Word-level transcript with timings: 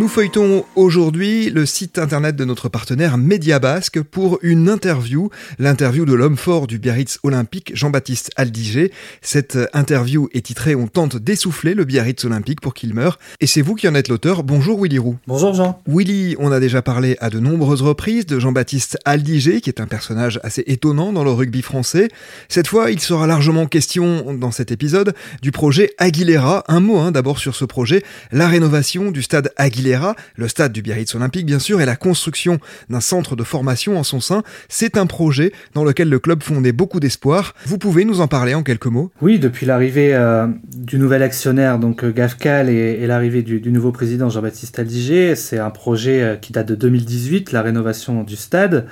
Nous 0.00 0.08
feuilletons 0.08 0.64
aujourd'hui 0.76 1.50
le 1.50 1.66
site 1.66 1.98
internet 1.98 2.34
de 2.34 2.46
notre 2.46 2.70
partenaire 2.70 3.18
Média 3.18 3.58
Basque 3.58 4.00
pour 4.00 4.38
une 4.40 4.70
interview, 4.70 5.28
l'interview 5.58 6.06
de 6.06 6.14
l'homme 6.14 6.38
fort 6.38 6.66
du 6.66 6.78
Biarritz 6.78 7.18
olympique, 7.22 7.72
Jean-Baptiste 7.74 8.30
Aldiger. 8.36 8.92
Cette 9.20 9.58
interview 9.74 10.30
est 10.32 10.46
titrée 10.46 10.74
On 10.74 10.86
tente 10.86 11.18
d'essouffler 11.18 11.74
le 11.74 11.84
Biarritz 11.84 12.24
olympique 12.24 12.62
pour 12.62 12.72
qu'il 12.72 12.94
meure. 12.94 13.18
Et 13.40 13.46
c'est 13.46 13.60
vous 13.60 13.74
qui 13.74 13.88
en 13.88 13.94
êtes 13.94 14.08
l'auteur. 14.08 14.42
Bonjour 14.42 14.82
Willy 14.82 14.98
Roux. 14.98 15.18
Bonjour 15.26 15.52
Jean. 15.52 15.82
Willy, 15.86 16.34
on 16.38 16.50
a 16.50 16.60
déjà 16.60 16.80
parlé 16.80 17.18
à 17.20 17.28
de 17.28 17.38
nombreuses 17.38 17.82
reprises 17.82 18.24
de 18.24 18.40
Jean-Baptiste 18.40 18.96
Aldiger, 19.04 19.60
qui 19.60 19.68
est 19.68 19.82
un 19.82 19.86
personnage 19.86 20.40
assez 20.42 20.64
étonnant 20.66 21.12
dans 21.12 21.24
le 21.24 21.30
rugby 21.30 21.60
français. 21.60 22.08
Cette 22.48 22.68
fois, 22.68 22.90
il 22.90 23.00
sera 23.00 23.26
largement 23.26 23.66
question 23.66 24.32
dans 24.32 24.50
cet 24.50 24.72
épisode 24.72 25.12
du 25.42 25.52
projet 25.52 25.90
Aguilera. 25.98 26.64
Un 26.68 26.80
mot 26.80 26.96
hein, 26.96 27.10
d'abord 27.10 27.38
sur 27.38 27.54
ce 27.54 27.66
projet, 27.66 28.02
la 28.32 28.48
rénovation 28.48 29.10
du 29.10 29.20
stade 29.20 29.52
Aguilera 29.58 29.89
le 30.36 30.48
stade 30.48 30.72
du 30.72 30.82
Biarritz 30.82 31.14
Olympique 31.14 31.46
bien 31.46 31.58
sûr, 31.58 31.80
et 31.80 31.86
la 31.86 31.96
construction 31.96 32.58
d'un 32.88 33.00
centre 33.00 33.36
de 33.36 33.44
formation 33.44 33.98
en 33.98 34.02
son 34.02 34.20
sein. 34.20 34.42
C'est 34.68 34.96
un 34.96 35.06
projet 35.06 35.52
dans 35.74 35.84
lequel 35.84 36.08
le 36.08 36.18
club 36.18 36.42
fondait 36.42 36.72
beaucoup 36.72 37.00
d'espoir. 37.00 37.54
Vous 37.66 37.78
pouvez 37.78 38.04
nous 38.04 38.20
en 38.20 38.28
parler 38.28 38.54
en 38.54 38.62
quelques 38.62 38.86
mots? 38.86 39.10
Oui, 39.20 39.38
depuis 39.38 39.66
l'arrivée 39.66 40.14
euh, 40.14 40.46
du 40.76 40.98
nouvel 40.98 41.22
actionnaire, 41.22 41.78
donc 41.78 42.04
euh, 42.04 42.12
Gafcal, 42.12 42.68
et, 42.68 43.06
l'arrivée 43.06 43.42
du, 43.42 43.72
nouveau 43.72 43.92
président 43.92 44.28
Jean-Baptiste 44.28 44.78
Aldiger, 44.78 45.34
c'est 45.36 45.58
un 45.58 45.70
projet 45.70 46.22
euh, 46.22 46.36
qui 46.36 46.52
date 46.52 46.68
de 46.68 46.74
2018, 46.74 47.52
la 47.52 47.62
rénovation 47.62 48.22
du 48.22 48.36
stade. 48.36 48.86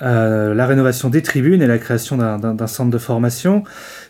la 0.00 0.66
rénovation 0.66 1.10
des 1.10 1.22
tribunes 1.22 1.62
et 1.62 1.66
la 1.66 1.78
création 1.78 2.16
d'un 2.16 2.66
centre 2.66 2.90
de 2.90 2.98
formation 2.98 3.62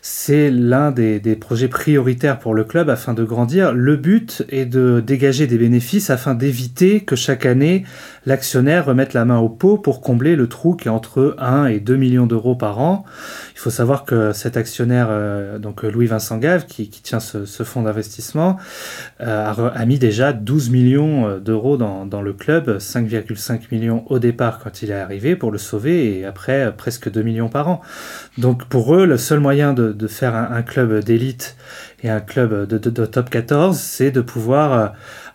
c'est 0.05 0.51
l'un 0.51 0.91
des, 0.91 1.21
projets 1.39 1.69
prioritaires 1.69 2.37
pour 2.37 2.53
le 2.53 2.65
club 2.65 2.89
afin 2.89 3.13
de 3.13 3.23
grandir. 3.23 3.71
Le 3.71 3.95
but 3.95 4.43
est 4.49 4.65
de 4.65 4.99
dégager 4.99 5.47
des 5.47 5.57
bénéfices 5.57 6.09
afin 6.09 6.35
d'éviter 6.35 6.99
que 6.99 7.15
chaque 7.15 7.45
année 7.45 7.85
l'actionnaire 8.25 8.85
remette 8.85 9.13
la 9.13 9.23
main 9.23 9.39
au 9.39 9.47
pot 9.47 9.77
pour 9.77 10.01
combler 10.01 10.35
le 10.35 10.47
trou 10.47 10.75
qui 10.75 10.89
est 10.89 10.91
entre 10.91 11.37
1 11.39 11.67
et 11.67 11.79
2 11.79 11.95
millions 11.95 12.27
d'euros 12.27 12.55
par 12.55 12.79
an. 12.79 13.05
Il 13.55 13.59
faut 13.59 13.69
savoir 13.69 14.03
que 14.03 14.33
cet 14.33 14.57
actionnaire, 14.57 15.07
euh, 15.09 15.57
donc 15.57 15.83
Louis-Vincent 15.83 16.37
Gave, 16.37 16.65
qui, 16.65 16.89
tient 16.89 17.21
ce, 17.21 17.63
fonds 17.63 17.83
d'investissement, 17.83 18.57
euh, 19.21 19.53
a, 19.73 19.85
mis 19.85 19.99
déjà 19.99 20.33
12 20.33 20.69
millions 20.69 21.27
euh, 21.27 21.39
d'euros 21.39 21.77
dans, 21.77 22.21
le 22.21 22.33
club, 22.33 22.77
5,5 22.77 23.67
millions 23.71 24.03
au 24.07 24.19
départ 24.19 24.59
quand 24.59 24.81
il 24.81 24.91
est 24.91 24.99
arrivé 24.99 25.37
pour 25.37 25.49
le 25.49 25.57
sauver 25.57 26.19
et 26.19 26.25
après 26.25 26.73
presque 26.75 27.09
2 27.09 27.21
millions 27.21 27.47
par 27.47 27.69
an. 27.69 27.81
Donc 28.37 28.65
pour 28.65 28.95
eux, 28.95 29.05
le 29.05 29.17
seul 29.17 29.39
moyen 29.39 29.71
de, 29.71 29.92
de 29.95 30.07
faire 30.07 30.35
un, 30.35 30.61
club 30.61 31.03
d'élite 31.03 31.55
et 32.03 32.09
un 32.09 32.19
club 32.19 32.67
de, 32.67 33.05
top 33.05 33.29
14, 33.29 33.77
c'est 33.77 34.11
de 34.11 34.21
pouvoir 34.21 34.73
euh, 34.73 34.87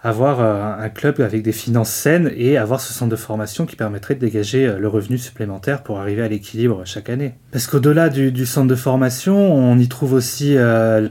avoir 0.02 0.41
euh, 0.41 0.84
un 0.84 0.88
club 0.88 1.20
avec 1.20 1.42
des 1.42 1.52
finances 1.52 1.91
saines 1.91 2.30
et 2.36 2.56
avoir 2.56 2.80
ce 2.80 2.92
centre 2.92 3.10
de 3.10 3.16
formation 3.16 3.66
qui 3.66 3.76
permettrait 3.76 4.14
de 4.14 4.20
dégager 4.20 4.66
euh, 4.66 4.78
le 4.78 4.88
revenu 4.88 5.18
supplémentaire 5.18 5.82
pour 5.82 5.98
arriver 5.98 6.22
à 6.22 6.28
l'équilibre 6.28 6.82
chaque 6.84 7.08
année. 7.08 7.34
Parce 7.52 7.66
qu'au-delà 7.66 8.08
du, 8.08 8.47
centre 8.47 8.68
de 8.68 8.74
formation, 8.74 9.54
on 9.54 9.78
y 9.78 9.88
trouve 9.88 10.12
aussi 10.12 10.56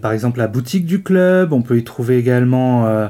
par 0.01 0.11
exemple 0.11 0.39
la 0.39 0.47
boutique 0.47 0.85
du 0.85 1.01
club, 1.01 1.53
on 1.53 1.61
peut 1.61 1.77
y 1.77 1.83
trouver 1.83 2.17
également 2.17 3.09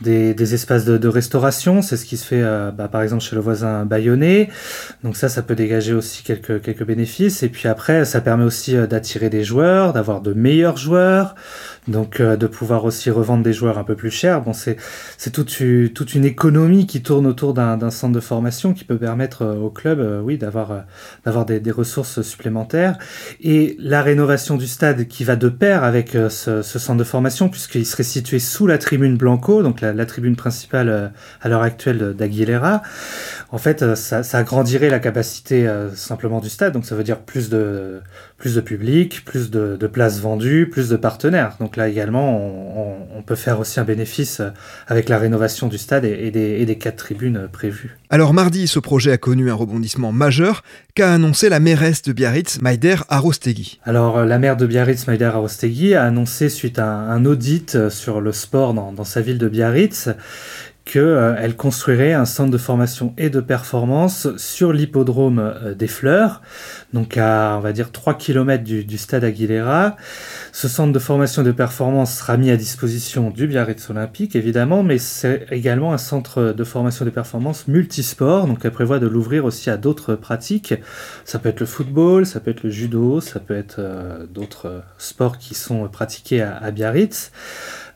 des, 0.00 0.54
espaces 0.54 0.84
de, 0.84 1.08
restauration, 1.08 1.82
c'est 1.82 1.96
ce 1.96 2.04
qui 2.04 2.16
se 2.16 2.24
fait 2.24 2.42
euh, 2.42 2.70
bah, 2.70 2.88
par 2.88 3.02
exemple 3.02 3.22
chez 3.22 3.34
le 3.34 3.42
voisin 3.42 3.84
bayonnais. 3.84 4.48
Donc 5.02 5.16
ça, 5.16 5.28
ça 5.28 5.42
peut 5.42 5.54
dégager 5.54 5.92
aussi 5.92 6.22
quelques, 6.22 6.62
quelques 6.62 6.84
bénéfices. 6.84 7.42
Et 7.42 7.48
puis 7.48 7.68
après, 7.68 8.04
ça 8.04 8.20
permet 8.20 8.44
aussi 8.44 8.76
euh, 8.76 8.86
d'attirer 8.86 9.28
des 9.28 9.42
joueurs, 9.42 9.92
d'avoir 9.92 10.20
de 10.20 10.32
meilleurs 10.32 10.76
joueurs, 10.76 11.34
donc 11.88 12.20
euh, 12.20 12.36
de 12.36 12.46
pouvoir 12.46 12.84
aussi 12.84 13.10
revendre 13.10 13.42
des 13.42 13.52
joueurs 13.52 13.78
un 13.78 13.84
peu 13.84 13.96
plus 13.96 14.10
chers. 14.10 14.42
Bon, 14.42 14.52
c'est 14.52 14.76
toute, 15.32 15.62
toute 15.94 16.14
une 16.14 16.24
économie 16.24 16.86
qui 16.86 17.02
tourne 17.02 17.26
autour 17.26 17.54
d'un 17.54 17.90
centre 17.90 18.14
de 18.14 18.20
formation 18.20 18.74
qui 18.74 18.84
peut 18.84 18.98
permettre 18.98 19.44
au 19.44 19.70
club, 19.70 20.22
oui, 20.22 20.38
d'avoir 20.38 20.84
des, 21.46 21.60
des, 21.60 21.70
ressources 21.70 22.22
supplémentaires. 22.22 22.98
Et 23.40 23.76
la 23.78 24.02
rénovation 24.02 24.56
du 24.56 24.66
stade 24.66 25.06
qui 25.06 25.24
va 25.24 25.36
de 25.36 25.48
pair 25.48 25.84
avec 25.84 26.10
ce, 26.10 26.62
ce 26.62 26.78
centre 26.78 26.98
de 26.98 27.04
formation, 27.04 27.48
puisqu'il 27.48 27.86
serait 27.86 28.02
situé 28.02 28.38
sous 28.38 28.66
la 28.66 28.78
tribune 28.78 29.16
Blanco, 29.16 29.62
donc 29.62 29.82
la, 29.92 30.06
tribune 30.06 30.36
principale 30.36 30.88
euh, 30.88 31.08
à 31.40 31.48
l'heure 31.48 31.62
actuelle 31.62 32.14
d'Aguilera, 32.14 32.82
en 33.50 33.58
fait, 33.58 33.82
euh, 33.82 33.94
ça, 33.94 34.22
agrandirait 34.36 34.90
la 34.90 34.98
capacité 34.98 35.66
euh, 35.66 35.94
simplement 35.94 36.40
du 36.40 36.50
stade. 36.50 36.72
Donc, 36.72 36.84
ça 36.84 36.94
veut 36.94 37.04
dire 37.04 37.18
plus 37.18 37.48
de, 37.48 38.00
plus 38.38 38.54
de 38.54 38.60
public, 38.60 39.24
plus 39.24 39.50
de, 39.50 39.76
places 39.88 40.20
vendues, 40.20 40.68
plus 40.70 40.88
de 40.88 40.96
partenaires. 40.96 41.56
Donc 41.58 41.76
là 41.76 41.88
également, 41.88 42.40
on, 43.16 43.22
peut 43.26 43.34
faire 43.34 43.58
aussi 43.58 43.78
un 43.78 43.84
bénéfice 43.84 44.40
avec 44.86 45.10
la 45.10 45.18
rénovation 45.18 45.66
du 45.66 45.76
stade 45.76 46.06
et, 46.06 46.30
des, 46.30 46.60
et 46.60 46.64
des 46.64 46.78
quatre 46.78 46.96
tribunes 46.96 47.48
prévues. 47.52 47.98
Alors 48.10 48.32
mardi, 48.32 48.68
ce 48.68 48.78
projet 48.78 49.12
a 49.12 49.18
connu 49.18 49.50
un 49.50 49.54
rebondissement 49.54 50.12
majeur 50.12 50.62
qu'a 50.94 51.12
annoncé 51.12 51.48
la 51.50 51.60
mairesse 51.60 52.00
de 52.02 52.12
Biarritz, 52.12 52.62
Maider 52.62 52.96
Arostegui. 53.08 53.80
Alors 53.84 54.24
la 54.24 54.38
maire 54.38 54.56
de 54.56 54.66
Biarritz, 54.66 55.06
Maider 55.08 55.26
Arostegui, 55.26 55.94
a 55.94 56.04
annoncé 56.04 56.48
suite 56.48 56.78
à 56.78 56.86
un, 56.86 57.26
audit 57.26 57.90
sur 57.90 58.20
le 58.20 58.32
sport 58.32 58.72
dans, 58.72 58.92
dans 58.92 59.04
sa 59.04 59.20
ville 59.20 59.38
de 59.38 59.48
Biarritz 59.48 60.08
qu'elle 60.88 61.02
euh, 61.02 61.52
construirait 61.52 62.14
un 62.14 62.24
centre 62.24 62.50
de 62.50 62.58
formation 62.58 63.12
et 63.18 63.28
de 63.28 63.40
performance 63.40 64.28
sur 64.38 64.72
l'hippodrome 64.72 65.38
euh, 65.38 65.74
des 65.74 65.86
Fleurs, 65.86 66.40
donc 66.94 67.18
à 67.18 67.56
on 67.58 67.60
va 67.60 67.72
dire 67.72 67.92
3 67.92 68.14
km 68.14 68.64
du, 68.64 68.98
stade 68.98 69.22
Aguilera. 69.22 69.96
Ce 70.52 70.66
centre 70.66 70.92
de 70.92 70.98
formation 70.98 71.42
et 71.42 71.44
de 71.44 71.52
performance 71.52 72.16
sera 72.16 72.38
mis 72.38 72.50
à 72.50 72.56
disposition 72.56 73.30
du 73.30 73.46
Biarritz 73.46 73.90
Olympique 73.90 74.34
évidemment, 74.34 74.82
mais 74.82 74.96
c'est 74.96 75.46
également 75.50 75.92
un 75.92 75.98
centre 75.98 76.54
de 76.56 76.64
formation 76.64 77.04
et 77.04 77.08
de 77.08 77.14
performance 77.14 77.68
multisport, 77.68 78.46
donc 78.46 78.64
elle 78.64 78.72
prévoit 78.72 78.98
de 78.98 79.06
l'ouvrir 79.06 79.44
aussi 79.44 79.68
à 79.68 79.76
d'autres 79.76 80.14
pratiques. 80.14 80.74
Ça 81.26 81.38
peut 81.38 81.50
être 81.50 81.60
le 81.60 81.66
football, 81.66 82.24
ça 82.24 82.40
peut 82.40 82.50
être 82.50 82.62
le 82.62 82.70
judo, 82.70 83.20
ça 83.20 83.40
peut 83.40 83.56
être 83.56 83.76
euh, 83.78 84.26
d'autres 84.26 84.82
sports 84.96 85.36
qui 85.36 85.54
sont 85.54 85.86
pratiqués 85.88 86.40
à, 86.40 86.56
à 86.56 86.70
Biarritz. 86.70 87.30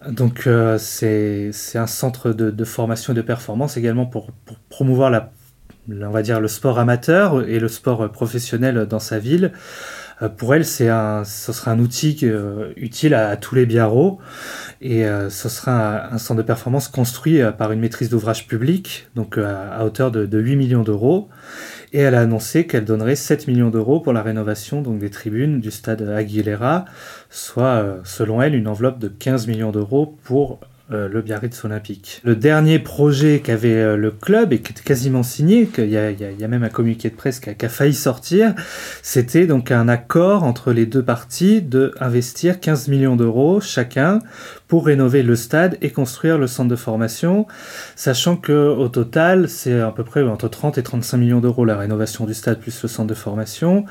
Donc 0.08 0.46
euh, 0.46 0.78
c'est 0.78 1.52
un 1.74 1.86
centre 1.86 2.32
de, 2.32 2.64
formation 2.64 3.12
et 3.12 3.16
de 3.16 3.22
performance 3.22 3.76
également 3.76 4.06
pour, 4.06 4.30
promouvoir 4.68 5.10
la, 5.10 5.30
on 5.90 6.10
va 6.10 6.22
dire 6.22 6.40
le 6.40 6.48
sport 6.48 6.78
amateur 6.78 7.46
et 7.48 7.58
le 7.58 7.68
sport 7.68 8.10
professionnel 8.10 8.86
dans 8.86 8.98
sa 8.98 9.18
ville. 9.18 9.52
Euh, 10.20 10.28
pour 10.28 10.54
elle, 10.54 10.64
un, 10.80 11.24
ce 11.24 11.52
sera 11.52 11.70
un 11.70 11.78
outil 11.78 12.18
euh, 12.24 12.72
utile 12.76 13.14
à, 13.14 13.36
tous 13.36 13.54
les 13.54 13.66
biarros 13.66 14.18
et 14.80 15.04
ce 15.30 15.48
sera 15.48 16.12
un, 16.12 16.18
centre 16.18 16.38
de 16.38 16.46
performance 16.46 16.88
construit 16.88 17.40
par 17.56 17.70
une 17.70 17.78
maîtrise 17.78 18.08
d'ouvrage 18.08 18.48
public, 18.48 19.08
donc 19.14 19.38
à, 19.38 19.84
hauteur 19.84 20.10
de, 20.10 20.26
de 20.26 20.38
8 20.40 20.56
millions 20.56 20.82
d'euros 20.82 21.28
et 21.92 22.00
elle 22.00 22.14
a 22.14 22.20
annoncé 22.20 22.66
qu'elle 22.66 22.84
donnerait 22.84 23.16
7 23.16 23.46
millions 23.48 23.70
d'euros 23.70 24.00
pour 24.00 24.12
la 24.12 24.22
rénovation 24.22 24.82
donc, 24.82 24.98
des 24.98 25.10
tribunes 25.10 25.60
du 25.60 25.70
stade 25.70 26.02
Aguilera, 26.02 26.86
soit 27.30 27.64
euh, 27.64 28.00
selon 28.04 28.40
elle 28.40 28.54
une 28.54 28.68
enveloppe 28.68 28.98
de 28.98 29.08
15 29.08 29.46
millions 29.46 29.72
d'euros 29.72 30.18
pour 30.24 30.60
euh, 30.92 31.08
le 31.08 31.22
Biarritz 31.22 31.64
Olympique. 31.64 32.20
Le 32.24 32.34
dernier 32.34 32.78
projet 32.78 33.40
qu'avait 33.40 33.76
euh, 33.76 33.96
le 33.96 34.10
club 34.10 34.52
et 34.52 34.60
qui 34.60 34.72
était 34.72 34.82
quasiment 34.82 35.22
signé, 35.22 35.66
qu'il 35.66 35.88
y, 35.88 35.96
a 35.96 36.48
même 36.48 36.64
un 36.64 36.68
communiqué 36.68 37.08
de 37.08 37.14
presse 37.14 37.40
qui 37.40 37.50
a, 37.50 37.68
failli 37.68 37.94
sortir, 37.94 38.54
c'était 39.00 39.46
donc 39.46 39.70
un 39.70 39.88
accord 39.88 40.42
entre 40.42 40.72
les 40.72 40.84
deux 40.84 41.02
parties 41.02 41.62
de 41.62 41.94
investir 42.00 42.60
15 42.60 42.88
millions 42.88 43.16
d'euros 43.16 43.60
chacun 43.60 44.18
pour 44.72 44.86
rénover 44.86 45.22
le 45.22 45.36
stade 45.36 45.76
et 45.82 45.90
construire 45.90 46.38
le 46.38 46.46
centre 46.46 46.70
de 46.70 46.76
formation, 46.76 47.46
sachant 47.94 48.38
que 48.38 48.70
au 48.70 48.88
total, 48.88 49.50
c'est 49.50 49.78
à 49.78 49.90
peu 49.90 50.02
près 50.02 50.22
entre 50.22 50.48
30 50.48 50.78
et 50.78 50.82
35 50.82 51.18
millions 51.18 51.40
d'euros 51.40 51.66
la 51.66 51.76
rénovation 51.76 52.24
du 52.24 52.32
stade 52.32 52.58
plus 52.58 52.82
le 52.82 52.88
centre 52.88 53.06
de 53.06 53.12
formation, 53.12 53.84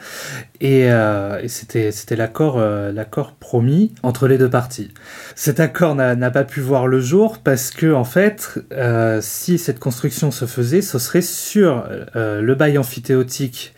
et, 0.59 0.91
euh, 0.91 1.47
c'était 1.47 1.91
c'était 1.91 2.15
l'accord 2.15 2.57
euh, 2.57 2.91
l'accord 2.91 3.33
promis 3.33 3.93
entre 4.01 4.27
les 4.27 4.39
deux 4.39 4.49
parties. 4.49 4.91
Cet 5.35 5.59
accord 5.59 5.93
n'a 5.93 6.31
pas 6.31 6.45
pu 6.45 6.61
voir 6.61 6.87
le 6.87 6.99
jour 6.99 7.37
parce 7.37 7.69
que 7.69 7.93
en 7.93 8.03
fait, 8.03 8.57
euh, 8.73 9.19
si 9.21 9.59
cette 9.59 9.77
construction 9.77 10.31
se 10.31 10.45
faisait, 10.45 10.81
ce 10.81 10.97
serait 10.97 11.21
sur 11.21 11.83
le 12.15 12.55
bail 12.55 12.79
amphithéotique 12.79 13.75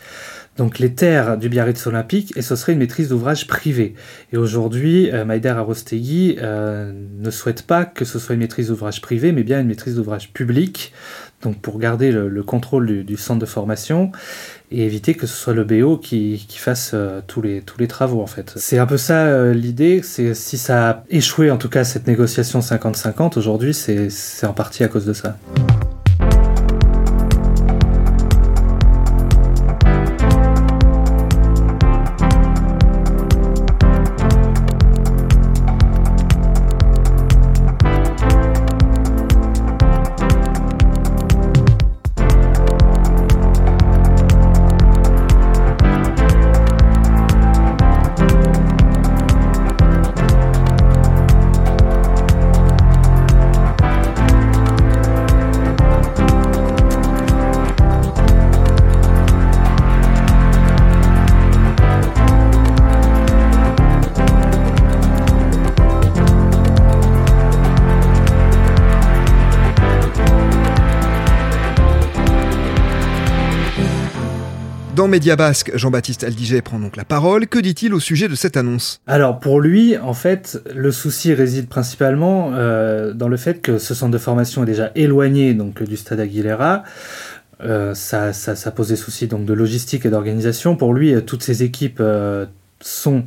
donc 0.58 0.80
les 0.80 0.94
terres 0.94 1.38
du 1.38 1.50
Biarritz 1.50 1.86
Olympique 1.88 2.34
et 2.36 2.42
ce 2.42 2.56
serait 2.56 2.74
une 2.74 2.80
maîtrise 2.80 3.10
d'ouvrage 3.10 3.48
privée. 3.48 3.96
Et 4.32 4.38
aujourd'hui, 4.38 5.12
euh, 5.12 5.26
Maïder 5.26 5.50
Arostegui 5.50 6.38
euh, 6.42 6.94
ne 7.20 7.32
souhaite 7.32 7.64
pas 7.64 7.86
que 7.86 8.06
ce 8.06 8.20
soit 8.20 8.36
une 8.36 8.42
maîtrise 8.42 8.68
d'ouvrage 8.68 9.02
privée, 9.02 9.32
mais 9.32 9.44
bien 9.44 9.62
une 9.62 9.68
maîtrise 9.68 9.96
d'ouvrage 9.96 10.32
public, 10.32 10.94
donc 11.44 11.60
pour 11.60 11.78
garder 11.78 12.12
le, 12.12 12.44
contrôle 12.44 13.04
du, 13.04 13.18
centre 13.18 13.40
de 13.40 13.46
formation 13.46 14.12
et 14.72 14.86
éviter 14.86 15.14
que 15.14 15.28
ce 15.28 15.36
soit 15.36 15.54
le 15.54 15.64
BO 15.64 15.98
qui, 15.98 16.40
fasse 16.50 16.92
euh, 16.94 17.22
tous, 17.28 17.42
les, 17.42 17.62
tous 17.62 17.80
les 17.80 17.88
travaux 17.88 18.22
en 18.22 18.28
fait. 18.28 18.54
C'est 18.56 18.80
un 18.80 18.86
peu 18.86 18.98
ça 18.98 19.26
euh, 19.26 19.54
l'idée, 19.54 20.02
c'est 20.04 20.34
si 20.34 20.58
ça 20.58 20.90
a 20.90 21.04
échoué 21.10 21.52
en 21.52 21.58
tout 21.58 21.70
cas 21.70 21.84
cette 21.84 22.08
négociation 22.08 22.60
50-50 22.60 23.38
aujourd'hui, 23.38 23.74
c'est 23.74 24.46
en 24.46 24.54
partie 24.54 24.84
à 24.84 24.88
cause 24.88 25.06
de 25.06 25.14
ça. 25.14 25.38
Dans 75.04 75.10
Média 75.10 75.36
Basque, 75.36 75.70
Jean-Baptiste 75.76 76.24
Aldiger 76.24 76.62
prend 76.62 76.80
donc 76.80 76.96
la 76.96 77.04
parole. 77.04 77.48
Que 77.48 77.60
dit-il 77.60 77.94
au 77.94 78.00
sujet 78.00 78.30
de 78.30 78.36
cette 78.36 78.56
annonce? 78.56 79.02
Alors 79.06 79.42
pour 79.42 79.60
lui, 79.60 79.98
en 79.98 80.14
fait, 80.14 80.62
le 80.74 80.94
souci 80.94 81.34
réside 81.34 81.68
principalement 81.68 82.52
euh, 82.54 83.12
dans 83.12 83.28
le 83.28 83.36
fait 83.36 83.62
que 83.62 83.80
ce 83.80 83.96
centre 83.96 84.14
de 84.14 84.18
formation 84.18 84.64
est 84.64 84.66
déjà 84.66 84.92
éloigné 84.96 85.56
donc 85.56 85.84
du 85.84 85.98
stade 85.98 86.22
Aguilera. 86.22 86.84
Euh, 87.66 87.94
ça, 87.94 88.32
ça, 88.32 88.56
ça, 88.56 88.72
pose 88.72 88.88
des 88.88 88.96
soucis 88.96 89.28
donc 89.28 89.44
de 89.44 89.52
logistique 89.52 90.06
et 90.06 90.10
d'organisation. 90.10 90.78
Pour 90.78 90.94
lui, 90.94 91.14
toutes 91.26 91.44
ces 91.44 91.64
équipes 91.64 92.00
euh, 92.00 92.46
sont 92.80 93.26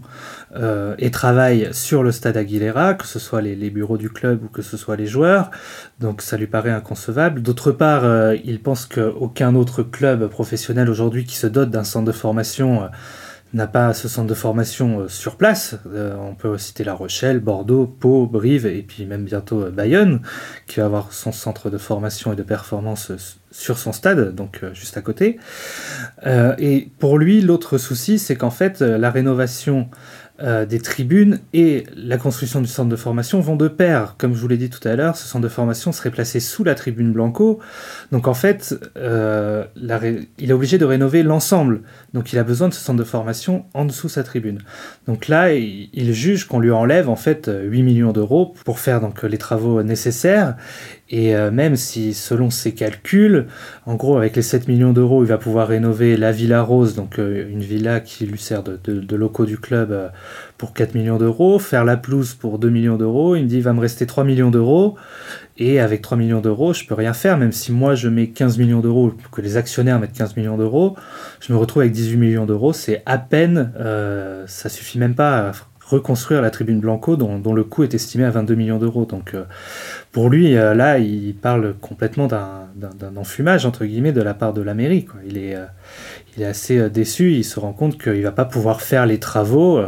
euh, 0.59 0.95
et 0.99 1.11
travaille 1.11 1.69
sur 1.73 2.03
le 2.03 2.13
stade 2.13 2.37
Aguilera, 2.37 2.95
que 2.95 3.07
ce 3.07 3.19
soit 3.19 3.43
les, 3.43 3.71
bureaux 3.71 3.99
du 3.99 4.09
club 4.09 4.45
ou 4.45 4.49
que 4.49 4.63
ce 4.63 4.77
soit 4.77 4.97
les 4.97 5.07
joueurs. 5.07 5.51
Donc 6.01 6.23
ça 6.23 6.37
lui 6.37 6.47
paraît 6.47 6.71
inconcevable. 6.71 7.43
D'autre 7.43 7.73
part, 7.73 8.05
euh, 8.05 8.37
il 8.45 8.61
pense 8.61 8.87
qu'aucun 8.87 9.55
autre 9.55 9.83
club 9.83 10.29
professionnel 10.29 10.89
aujourd'hui 10.89 11.25
qui 11.25 11.37
se 11.37 11.47
dote 11.47 11.71
d'un 11.71 11.85
centre 11.85 12.07
de 12.07 12.13
formation 12.13 12.85
euh, 12.85 12.87
n'a 13.53 13.67
pas 13.67 13.93
ce 13.93 14.09
centre 14.09 14.29
de 14.29 14.35
formation 14.35 15.09
sur 15.09 15.37
place. 15.37 15.77
on 16.21 16.35
peut 16.35 16.59
citer 16.59 16.85
La 16.85 16.95
Rochelle, 16.95 17.41
Bordeaux, 17.41 17.87
Pau, 17.87 18.27
Brive 18.27 18.67
et 18.67 18.83
puis 18.83 19.07
même 19.07 19.25
bientôt 19.25 19.71
Bayonne, 19.71 20.21
qui 20.67 20.81
va 20.81 20.87
avoir 20.87 21.13
son 21.13 21.33
centre 21.33 21.71
de 21.71 21.79
formation 21.79 22.33
et 22.33 22.37
de 22.37 22.43
performance 22.43 23.13
sur 23.53 23.79
son 23.79 23.93
stade, 23.93 24.35
donc 24.35 24.63
juste 24.75 24.97
à 24.99 25.01
côté. 25.01 25.39
et 26.27 26.91
pour 26.99 27.19
lui, 27.19 27.41
l'autre 27.41 27.79
souci, 27.79 28.19
c'est 28.19 28.37
qu'en 28.37 28.51
fait, 28.51 28.81
la 28.81 29.11
rénovation 29.11 29.89
euh, 30.43 30.67
des 30.67 30.81
tribunes 30.81 31.41
et 31.55 31.87
la 31.97 32.19
construction 32.19 32.61
du 32.61 32.67
centre 32.67 32.91
de 32.91 32.97
formation 32.97 33.41
vont 33.41 33.57
de 33.57 33.69
pair. 33.69 34.17
Comme 34.19 34.35
je 34.35 34.39
vous 34.39 34.49
l'ai 34.49 34.59
dit 34.59 34.69
tout 34.69 34.87
à 34.87 34.95
l'heure, 34.95 35.17
ce 35.17 35.27
centre 35.27 35.43
de 35.43 35.49
formation 35.49 35.93
serait 35.93 36.11
placé 36.11 36.41
sous 36.41 36.63
la 36.63 36.75
tribune 36.75 37.11
Blanco. 37.11 37.59
Donc 38.13 38.29
en 38.29 38.35
fait, 38.35 38.79
euh, 38.99 39.65
il 40.39 40.51
est 40.51 40.53
obligé 40.53 40.77
de 40.77 40.85
rénover 40.85 41.23
l'ensemble. 41.23 41.81
Donc 42.13 42.35
il 42.35 42.39
a 42.39 42.45
besoin 42.45 42.69
de 42.69 42.75
ce 42.75 42.81
centre 42.81 42.99
de 42.99 43.05
formation 43.05 43.65
en 43.73 43.87
dessous 43.87 44.11
sa 44.11 44.23
tribune. 44.25 44.59
Donc 45.07 45.29
là, 45.29 45.55
il, 45.55 46.13
juge 46.13 46.45
qu'on 46.47 46.61
lui 46.61 46.71
enlève 46.71 47.09
en 47.09 47.17
fait 47.17 47.51
8 47.51 47.83
millions 47.83 48.13
d'euros 48.13 48.55
pour 48.65 48.79
faire 48.79 49.01
donc 49.01 49.23
les 49.23 49.39
travaux 49.39 49.83
nécessaires. 49.83 50.57
Et 51.09 51.37
euh, 51.37 51.53
même 51.53 51.77
si, 51.77 52.15
selon 52.15 52.51
ses 52.51 52.75
calculs, 52.75 53.47
en 53.87 53.95
gros, 53.95 54.17
avec 54.17 54.35
les 54.35 54.43
7 54.43 54.67
millions 54.67 54.93
d'euros, 54.93 55.23
il 55.23 55.29
va 55.29 55.39
pouvoir 55.39 55.69
rénover 55.69 56.17
la 56.17 56.33
Villa 56.33 56.63
Rose, 56.63 56.97
donc 56.97 57.21
euh, 57.21 57.49
une 57.49 57.61
villa 57.61 58.01
qui 58.01 58.27
lui 58.27 58.41
sert 58.41 58.65
de, 58.65 59.17
locaux 59.17 59.47
du 59.47 59.57
club 59.57 59.93
euh, 59.93 60.09
pour 60.59 60.73
4 60.73 60.97
millions 60.97 61.19
d'euros, 61.19 61.61
faire 61.61 61.85
la 61.85 61.97
pelouse 61.97 62.35
pour 62.35 62.59
2 62.59 62.69
millions 62.71 62.97
d'euros, 62.97 63.37
il 63.37 63.45
me 63.45 63.49
dit 63.49 63.59
il 63.59 63.63
va 63.63 63.73
me 63.73 63.81
rester 63.81 64.05
3 64.05 64.25
millions 64.25 64.51
d'euros, 64.51 64.97
et 65.59 65.79
avec 65.79 66.03
3 66.03 66.19
millions 66.19 66.41
d'euros, 66.41 66.73
je 66.73 66.85
peux 66.85 66.95
rien 66.95 67.13
faire, 67.13 67.39
même 67.39 67.53
si 67.53 67.71
moi 67.71 67.95
je 67.95 68.09
mets 68.09 68.31
15 68.31 68.59
millions 68.59 68.81
d'euros, 68.81 69.15
que 69.31 69.41
les 69.43 69.57
actionnaires 69.57 70.01
mettent 70.01 70.13
15 70.13 70.37
millions 70.37 70.57
d'euros, 70.57 70.97
je 71.39 71.53
me 71.53 71.59
retrouve 71.59 71.83
avec 71.83 71.93
18 71.93 72.17
millions 72.17 72.47
d'euros, 72.47 72.73
c'est 72.73 73.03
à 73.07 73.19
peine, 73.19 73.73
ça 74.47 74.69
suffit 74.69 74.99
même 74.99 75.15
pas 75.15 75.53
reconstruire 75.89 76.43
la 76.43 76.51
tribune 76.51 76.81
Blanco 76.81 77.17
dont, 77.17 77.55
le 77.55 77.65
coût 77.65 77.85
est 77.85 77.95
estimé 77.95 78.25
à 78.25 78.31
22 78.31 78.55
millions 78.55 78.79
d'euros. 78.79 79.05
Donc 79.05 79.35
euh, 79.35 79.45
pour 80.13 80.29
lui, 80.29 80.57
euh, 80.57 80.75
là, 80.75 80.99
il 80.99 81.35
parle 81.35 81.75
complètement 81.75 82.27
d'un 82.27 83.17
enfumage, 83.17 83.67
entre 83.67 83.85
guillemets, 83.85 84.13
de 84.13 84.23
la 84.23 84.35
part 84.35 84.53
de 84.53 84.63
la 84.63 84.75
mairie. 84.75 85.07
Il, 85.27 85.39
est, 85.39 85.55
euh, 85.55 85.65
il 86.37 86.43
est 86.43 86.47
assez 86.47 86.91
déçu, 86.91 87.33
il 87.33 87.45
se 87.45 87.61
rend 87.61 87.73
compte 87.73 88.01
qu'il 88.01 88.19
ne 88.19 88.23
va 88.23 88.33
pas 88.33 88.45
pouvoir 88.45 88.81
faire 88.81 89.07
les 89.07 89.21
travaux 89.21 89.81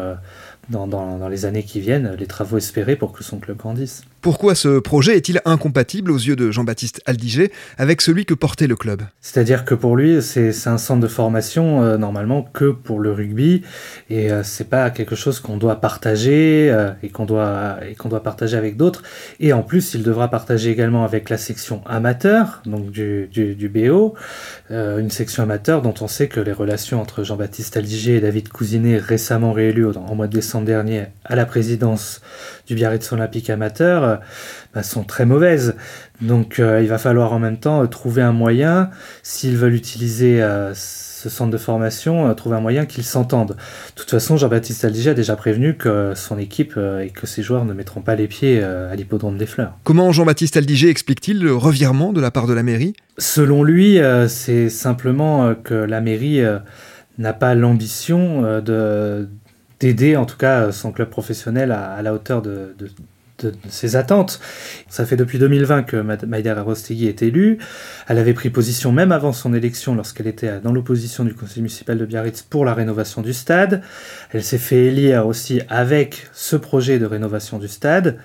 dans, 0.70 0.86
dans, 0.86 1.28
les 1.28 1.44
années 1.44 1.62
qui 1.64 1.80
viennent, 1.80 2.14
les 2.18 2.26
travaux 2.26 2.58
espérés 2.58 2.96
pour 2.96 3.12
que 3.12 3.24
son 3.24 3.38
club 3.38 3.56
grandisse. 3.56 4.02
Pourquoi 4.20 4.56
ce 4.56 4.80
projet 4.80 5.16
est-il 5.16 5.40
incompatible 5.44 6.10
aux 6.10 6.16
yeux 6.16 6.34
de 6.34 6.50
Jean-Baptiste 6.50 7.00
Aldiger 7.06 7.52
avec 7.76 8.00
celui 8.00 8.24
que 8.24 8.34
portait 8.34 8.66
le 8.66 8.74
club? 8.74 9.02
C'est-à-dire 9.20 9.64
que 9.64 9.76
pour 9.76 9.96
lui, 9.96 10.20
c'est 10.22 10.50
un 10.66 10.76
centre 10.76 11.00
de 11.00 11.06
formation 11.06 11.84
euh, 11.84 11.98
normalement 11.98 12.42
que 12.42 12.72
pour 12.72 12.98
le 12.98 13.12
rugby 13.12 13.62
et 14.10 14.32
euh, 14.32 14.42
c'est 14.42 14.68
pas 14.68 14.90
quelque 14.90 15.14
chose 15.14 15.38
qu'on 15.38 15.56
doit 15.56 15.80
partager 15.80 16.68
euh, 16.68 16.90
et 17.04 17.10
qu'on 17.10 17.26
doit 17.26 17.76
et 17.88 17.94
qu'on 17.94 18.08
doit 18.08 18.24
partager 18.24 18.56
avec 18.56 18.76
d'autres. 18.76 19.04
Et 19.38 19.52
en 19.52 19.62
plus, 19.62 19.94
il 19.94 20.02
devra 20.02 20.28
partager 20.28 20.70
également 20.70 21.04
avec 21.04 21.30
la 21.30 21.38
section 21.38 21.82
amateur, 21.86 22.62
donc 22.66 22.90
du, 22.90 23.28
du, 23.28 23.68
BO, 23.68 24.14
une 24.70 25.10
section 25.10 25.44
amateur 25.44 25.80
dont 25.80 25.94
on 26.00 26.08
sait 26.08 26.26
que 26.26 26.40
les 26.40 26.52
relations 26.52 27.00
entre 27.00 27.22
Jean-Baptiste 27.22 27.76
Aldiger 27.76 28.16
et 28.16 28.20
David 28.20 28.48
Cousinet, 28.48 28.98
récemment 28.98 29.52
réélu 29.52 29.86
en 29.86 30.14
mois 30.14 30.26
de 30.26 30.32
décembre 30.32 30.66
dernier 30.66 31.04
à 31.24 31.36
la 31.36 31.46
présidence 31.46 32.20
du 32.66 32.74
Biarritz 32.74 33.12
Olympique 33.12 33.50
amateur, 33.50 34.07
euh, 34.08 34.16
bah, 34.74 34.82
sont 34.82 35.04
très 35.04 35.24
mauvaises. 35.24 35.76
Donc 36.20 36.58
euh, 36.58 36.82
il 36.82 36.88
va 36.88 36.98
falloir 36.98 37.32
en 37.32 37.38
même 37.38 37.58
temps 37.58 37.82
euh, 37.82 37.86
trouver 37.86 38.22
un 38.22 38.32
moyen, 38.32 38.90
s'ils 39.22 39.56
veulent 39.56 39.74
utiliser 39.74 40.42
ce 40.74 41.28
centre 41.28 41.50
de 41.50 41.58
formation, 41.58 42.32
trouver 42.34 42.56
un 42.56 42.60
moyen 42.60 42.86
qu'ils 42.86 43.04
s'entendent. 43.04 43.56
De 43.56 43.94
toute 43.94 44.10
façon, 44.10 44.36
Jean-Baptiste 44.36 44.84
Aldiger 44.84 45.10
a 45.10 45.14
déjà 45.14 45.36
prévenu 45.36 45.76
que 45.76 46.12
son 46.14 46.38
équipe 46.38 46.76
et 46.76 47.10
que 47.10 47.26
ses 47.26 47.42
joueurs 47.42 47.64
ne 47.64 47.72
mettront 47.72 48.00
pas 48.00 48.14
les 48.14 48.28
pieds 48.28 48.62
à 48.62 48.94
l'hippodrome 48.94 49.36
des 49.36 49.46
Fleurs. 49.46 49.76
Comment 49.84 50.12
Jean-Baptiste 50.12 50.56
Aldiger 50.56 50.88
explique-t-il 50.88 51.42
le 51.42 51.54
revirement 51.54 52.12
de 52.12 52.20
la 52.20 52.30
part 52.30 52.46
de 52.46 52.52
la 52.52 52.62
mairie? 52.62 52.94
Selon 53.18 53.64
lui, 53.64 53.98
c'est 54.28 54.68
simplement 54.68 55.54
que 55.54 55.74
la 55.74 56.00
mairie 56.00 56.40
n'a 57.18 57.32
pas 57.32 57.54
l'ambition 57.54 58.60
de 58.60 59.28
d'aider 59.80 60.16
en 60.16 60.26
tout 60.26 60.36
cas 60.36 60.72
son 60.72 60.92
club 60.92 61.08
professionnel 61.08 61.72
à, 61.72 62.00
la 62.02 62.12
hauteur 62.12 62.42
de, 62.42 62.74
de, 62.78 62.90
ses 63.68 63.96
attentes. 63.96 64.40
Ça 64.88 65.06
fait 65.06 65.16
depuis 65.16 65.38
2020 65.38 65.82
que 65.84 65.96
Maïder 65.96 66.50
Arostegui 66.50 67.06
est 67.06 67.22
élue. 67.22 67.58
Elle 68.06 68.18
avait 68.18 68.34
pris 68.34 68.50
position 68.50 68.92
même 68.92 69.12
avant 69.12 69.32
son 69.32 69.54
élection 69.54 69.94
lorsqu'elle 69.94 70.26
était 70.26 70.60
dans 70.60 70.72
l'opposition 70.72 71.24
du 71.24 71.34
conseil 71.34 71.62
municipal 71.62 71.98
de 71.98 72.06
Biarritz 72.06 72.42
pour 72.42 72.64
la 72.64 72.74
rénovation 72.74 73.22
du 73.22 73.32
stade. 73.32 73.82
Elle 74.32 74.42
s'est 74.42 74.58
fait 74.58 74.86
élire 74.86 75.26
aussi 75.26 75.60
avec 75.68 76.28
ce 76.32 76.56
projet 76.56 76.98
de 76.98 77.06
rénovation 77.06 77.58
du 77.58 77.68
stade. 77.68 78.18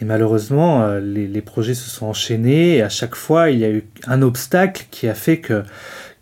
Et 0.00 0.04
malheureusement, 0.04 0.82
euh, 0.82 1.00
les, 1.00 1.28
les, 1.28 1.42
projets 1.42 1.74
se 1.74 1.88
sont 1.88 2.06
enchaînés 2.06 2.76
et 2.76 2.82
à 2.82 2.88
chaque 2.88 3.14
fois, 3.14 3.50
il 3.50 3.60
y 3.60 3.64
a 3.64 3.70
eu 3.70 3.84
un 4.06 4.22
obstacle 4.22 4.86
qui 4.90 5.08
a 5.08 5.14
fait 5.14 5.38
que 5.38 5.62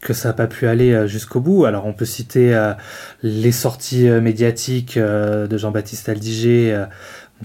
que 0.02 0.14
ça 0.14 0.30
n'a 0.30 0.34
pas 0.34 0.48
pu 0.48 0.66
aller 0.66 0.92
euh, 0.92 1.06
jusqu'au 1.06 1.40
bout. 1.40 1.64
Alors 1.64 1.86
on 1.86 1.92
peut 1.92 2.04
citer 2.04 2.54
euh, 2.54 2.72
les 3.22 3.52
sorties 3.52 4.08
médiatiques 4.08 4.98
de 4.98 5.56
Jean-Baptiste 5.56 6.08
Aldiger 6.08 6.86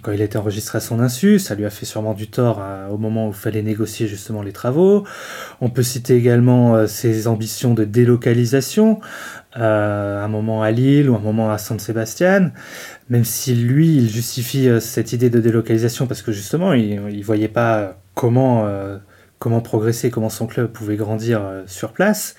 quand 0.01 0.11
il 0.11 0.21
a 0.21 0.25
été 0.25 0.37
enregistré 0.37 0.77
à 0.77 0.81
son 0.81 0.99
insu, 0.99 1.39
ça 1.39 1.55
lui 1.55 1.65
a 1.65 1.69
fait 1.69 1.85
sûrement 1.85 2.13
du 2.13 2.27
tort 2.27 2.59
hein, 2.59 2.87
au 2.91 2.97
moment 2.97 3.27
où 3.27 3.31
il 3.31 3.35
fallait 3.35 3.61
négocier 3.61 4.07
justement 4.07 4.41
les 4.41 4.51
travaux. 4.51 5.05
On 5.61 5.69
peut 5.69 5.83
citer 5.83 6.15
également 6.15 6.75
euh, 6.75 6.87
ses 6.87 7.27
ambitions 7.27 7.73
de 7.73 7.83
délocalisation, 7.83 8.99
euh, 9.57 10.23
un 10.23 10.27
moment 10.27 10.61
à 10.61 10.71
Lille 10.71 11.09
ou 11.09 11.15
un 11.15 11.19
moment 11.19 11.51
à 11.51 11.57
San 11.57 11.79
Sebastian, 11.79 12.51
même 13.09 13.25
si 13.25 13.55
lui, 13.55 13.95
il 13.97 14.09
justifie 14.09 14.69
euh, 14.69 14.79
cette 14.79 15.13
idée 15.13 15.29
de 15.29 15.39
délocalisation 15.39 16.07
parce 16.07 16.21
que 16.21 16.31
justement, 16.31 16.73
il 16.73 17.01
ne 17.01 17.23
voyait 17.23 17.47
pas 17.47 17.99
comment 18.13 18.63
progresser, 19.63 20.09
comment 20.11 20.29
son 20.29 20.47
club 20.47 20.71
pouvait 20.71 20.95
grandir 20.95 21.41
sur 21.65 21.91
place. 21.93 22.35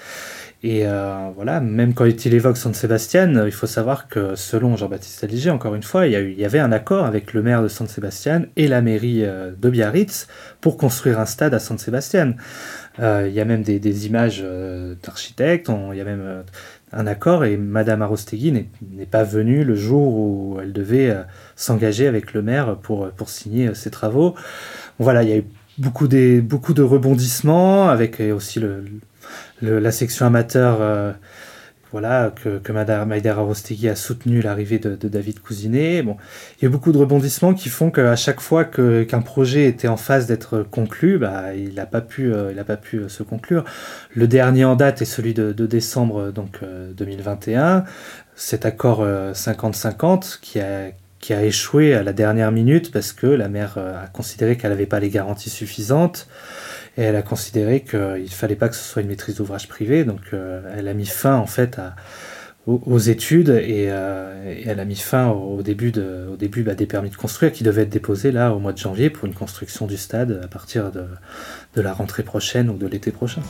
Et 0.64 0.86
euh, 0.86 1.30
voilà, 1.36 1.60
même 1.60 1.94
quand 1.94 2.04
il 2.04 2.34
évoque 2.34 2.56
San 2.56 2.74
Sebastian, 2.74 3.46
il 3.46 3.52
faut 3.52 3.68
savoir 3.68 4.08
que 4.08 4.34
selon 4.34 4.76
Jean-Baptiste 4.76 5.22
Aligé, 5.22 5.50
encore 5.50 5.76
une 5.76 5.84
fois, 5.84 6.08
il 6.08 6.36
y, 6.36 6.44
avait 6.44 6.58
un 6.58 6.72
accord 6.72 7.04
avec 7.04 7.32
le 7.32 7.42
maire 7.42 7.62
de 7.62 7.68
San 7.68 7.86
Sebastian 7.86 8.42
et 8.56 8.66
la 8.66 8.82
mairie 8.82 9.24
euh, 9.24 9.52
de 9.56 9.70
Biarritz 9.70 10.26
pour 10.60 10.76
construire 10.76 11.20
un 11.20 11.26
stade 11.26 11.54
à 11.54 11.60
San 11.60 11.78
Sebastian. 11.78 12.34
Euh, 12.98 13.26
il 13.28 13.34
y 13.34 13.40
a 13.40 13.44
même 13.44 13.62
des, 13.62 13.78
des 13.78 14.06
images 14.08 14.44
d'architectes, 15.04 15.70
il 15.92 15.96
y 15.96 16.00
a 16.00 16.04
même 16.04 16.42
un 16.90 17.06
accord 17.06 17.44
et 17.44 17.56
Madame 17.56 18.02
Arostegui 18.02 18.50
n'est 18.50 19.06
pas 19.06 19.22
venue 19.22 19.62
le 19.62 19.76
jour 19.76 20.12
où 20.12 20.58
elle 20.60 20.72
devait 20.72 21.16
s'engager 21.54 22.08
avec 22.08 22.32
le 22.32 22.42
maire 22.42 22.76
pour, 22.78 23.10
pour 23.10 23.28
signer 23.28 23.74
ses 23.74 23.92
travaux. 23.92 24.34
voilà, 24.98 25.22
il 25.22 25.28
y 25.28 25.32
a 25.32 25.36
eu 25.36 25.44
beaucoup, 25.76 26.08
des, 26.08 26.40
beaucoup 26.40 26.74
de 26.74 26.82
rebondissements 26.82 27.88
avec 27.88 28.18
aussi 28.18 28.58
le 28.58 28.82
la 29.62 29.92
section 29.92 30.26
amateur, 30.26 30.78
euh, 30.80 31.12
voilà, 31.90 32.32
que, 32.42 32.58
que 32.58 32.72
Maïdera 32.72 33.42
Rostegui 33.42 33.88
a 33.88 33.96
soutenu 33.96 34.42
l'arrivée 34.42 34.78
de, 34.78 35.08
David 35.08 35.40
Cousinet. 35.40 36.02
Bon, 36.02 36.16
il 36.60 36.64
y 36.64 36.66
a 36.66 36.70
beaucoup 36.70 36.92
de 36.92 36.98
rebondissements 36.98 37.54
qui 37.54 37.68
font 37.68 37.90
qu'à 37.90 38.16
chaque 38.16 38.40
fois 38.40 38.64
qu'un 38.64 39.22
projet 39.22 39.66
était 39.66 39.88
en 39.88 39.96
phase 39.96 40.26
d'être 40.26 40.62
conclu, 40.62 41.18
bah, 41.18 41.54
il 41.54 41.74
n'a 41.74 41.86
pas 41.86 42.00
pu, 42.00 42.32
euh, 42.32 42.52
il 42.54 42.64
pas 42.64 42.76
pu 42.76 42.98
euh, 42.98 43.08
se 43.08 43.22
conclure. 43.22 43.64
Le 44.14 44.28
dernier 44.28 44.64
en 44.64 44.76
date 44.76 45.02
est 45.02 45.06
celui 45.06 45.34
de, 45.34 45.52
décembre 45.52 46.30
donc 46.30 46.60
2021. 46.96 47.84
Cet 48.36 48.64
accord 48.66 49.04
50-50 49.04 50.38
qui 50.40 50.60
a 50.60 50.90
qui 51.20 51.34
a 51.34 51.42
échoué 51.42 51.94
à 51.94 52.04
la 52.04 52.12
dernière 52.12 52.52
minute 52.52 52.92
parce 52.92 53.12
que 53.12 53.26
la 53.26 53.48
mère 53.48 53.76
a 53.76 54.06
considéré 54.06 54.56
qu'elle 54.56 54.70
n'avait 54.70 54.86
pas 54.86 55.00
les 55.00 55.10
garanties 55.10 55.50
suffisantes. 55.50 56.28
Et 56.98 57.02
elle 57.02 57.14
a 57.14 57.22
considéré 57.22 57.82
qu'il 57.82 57.98
ne 57.98 58.26
fallait 58.26 58.56
pas 58.56 58.68
que 58.68 58.74
ce 58.74 58.82
soit 58.82 59.02
une 59.02 59.08
maîtrise 59.08 59.36
d'ouvrage 59.36 59.68
privée, 59.68 60.04
donc 60.04 60.20
euh, 60.32 60.60
elle 60.76 60.88
a 60.88 60.94
mis 60.94 61.06
fin 61.06 61.36
en 61.36 61.46
fait 61.46 61.80
aux, 62.66 62.98
études 62.98 63.50
euh, 63.50 64.52
et, 64.52 64.64
elle 64.66 64.80
a 64.80 64.84
mis 64.84 64.96
fin 64.96 65.28
au, 65.28 65.62
début, 65.62 65.92
de, 65.92 66.26
au 66.32 66.36
début 66.36 66.64
bah, 66.64 66.74
des 66.74 66.86
permis 66.86 67.08
de 67.08 67.16
construire 67.16 67.52
qui 67.52 67.62
devaient 67.62 67.82
être 67.82 67.88
déposés 67.88 68.32
là 68.32 68.52
au 68.52 68.58
mois 68.58 68.72
de 68.72 68.78
janvier 68.78 69.10
pour 69.10 69.26
une 69.26 69.32
construction 69.32 69.86
du 69.86 69.96
stade 69.96 70.40
à 70.42 70.48
partir 70.48 70.90
de, 70.90 71.04
de 71.76 71.80
la 71.80 71.92
rentrée 71.92 72.24
prochaine 72.24 72.68
ou 72.68 72.76
de 72.76 72.88
l'été 72.88 73.12
prochain. 73.12 73.42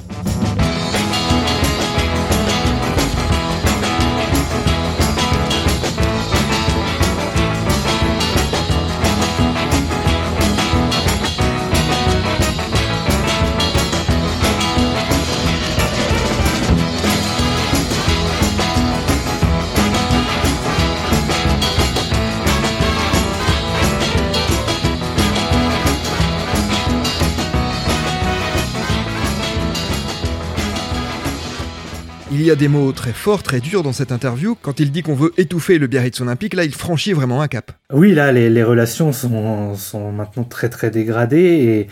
Y 32.49 32.51
a 32.51 32.57
des 32.57 32.69
mots 32.69 32.93
très 32.93 33.13
forts, 33.13 33.43
très 33.43 33.61
durs 33.61 33.83
dans 33.83 33.93
cette 33.93 34.11
interview. 34.11 34.57
Quand 34.63 34.81
il 34.81 34.91
dit 34.91 35.03
qu'on 35.03 35.15
veut 35.15 35.33
étouffer 35.37 35.77
le 35.77 35.87
Biarritz 35.87 36.19
Olympique, 36.23 36.55
là, 36.55 36.65
il 36.65 36.75
franchit 36.75 37.13
vraiment 37.13 37.43
un 37.43 37.49
cap. 37.49 37.73
Oui, 37.93 38.15
là, 38.15 38.33
les, 38.33 38.63
relations 38.63 39.13
sont, 39.13 40.13
maintenant 40.13 40.45
très 40.45 40.71
très 40.71 40.91
dégradées 40.91 41.39
et 41.39 41.89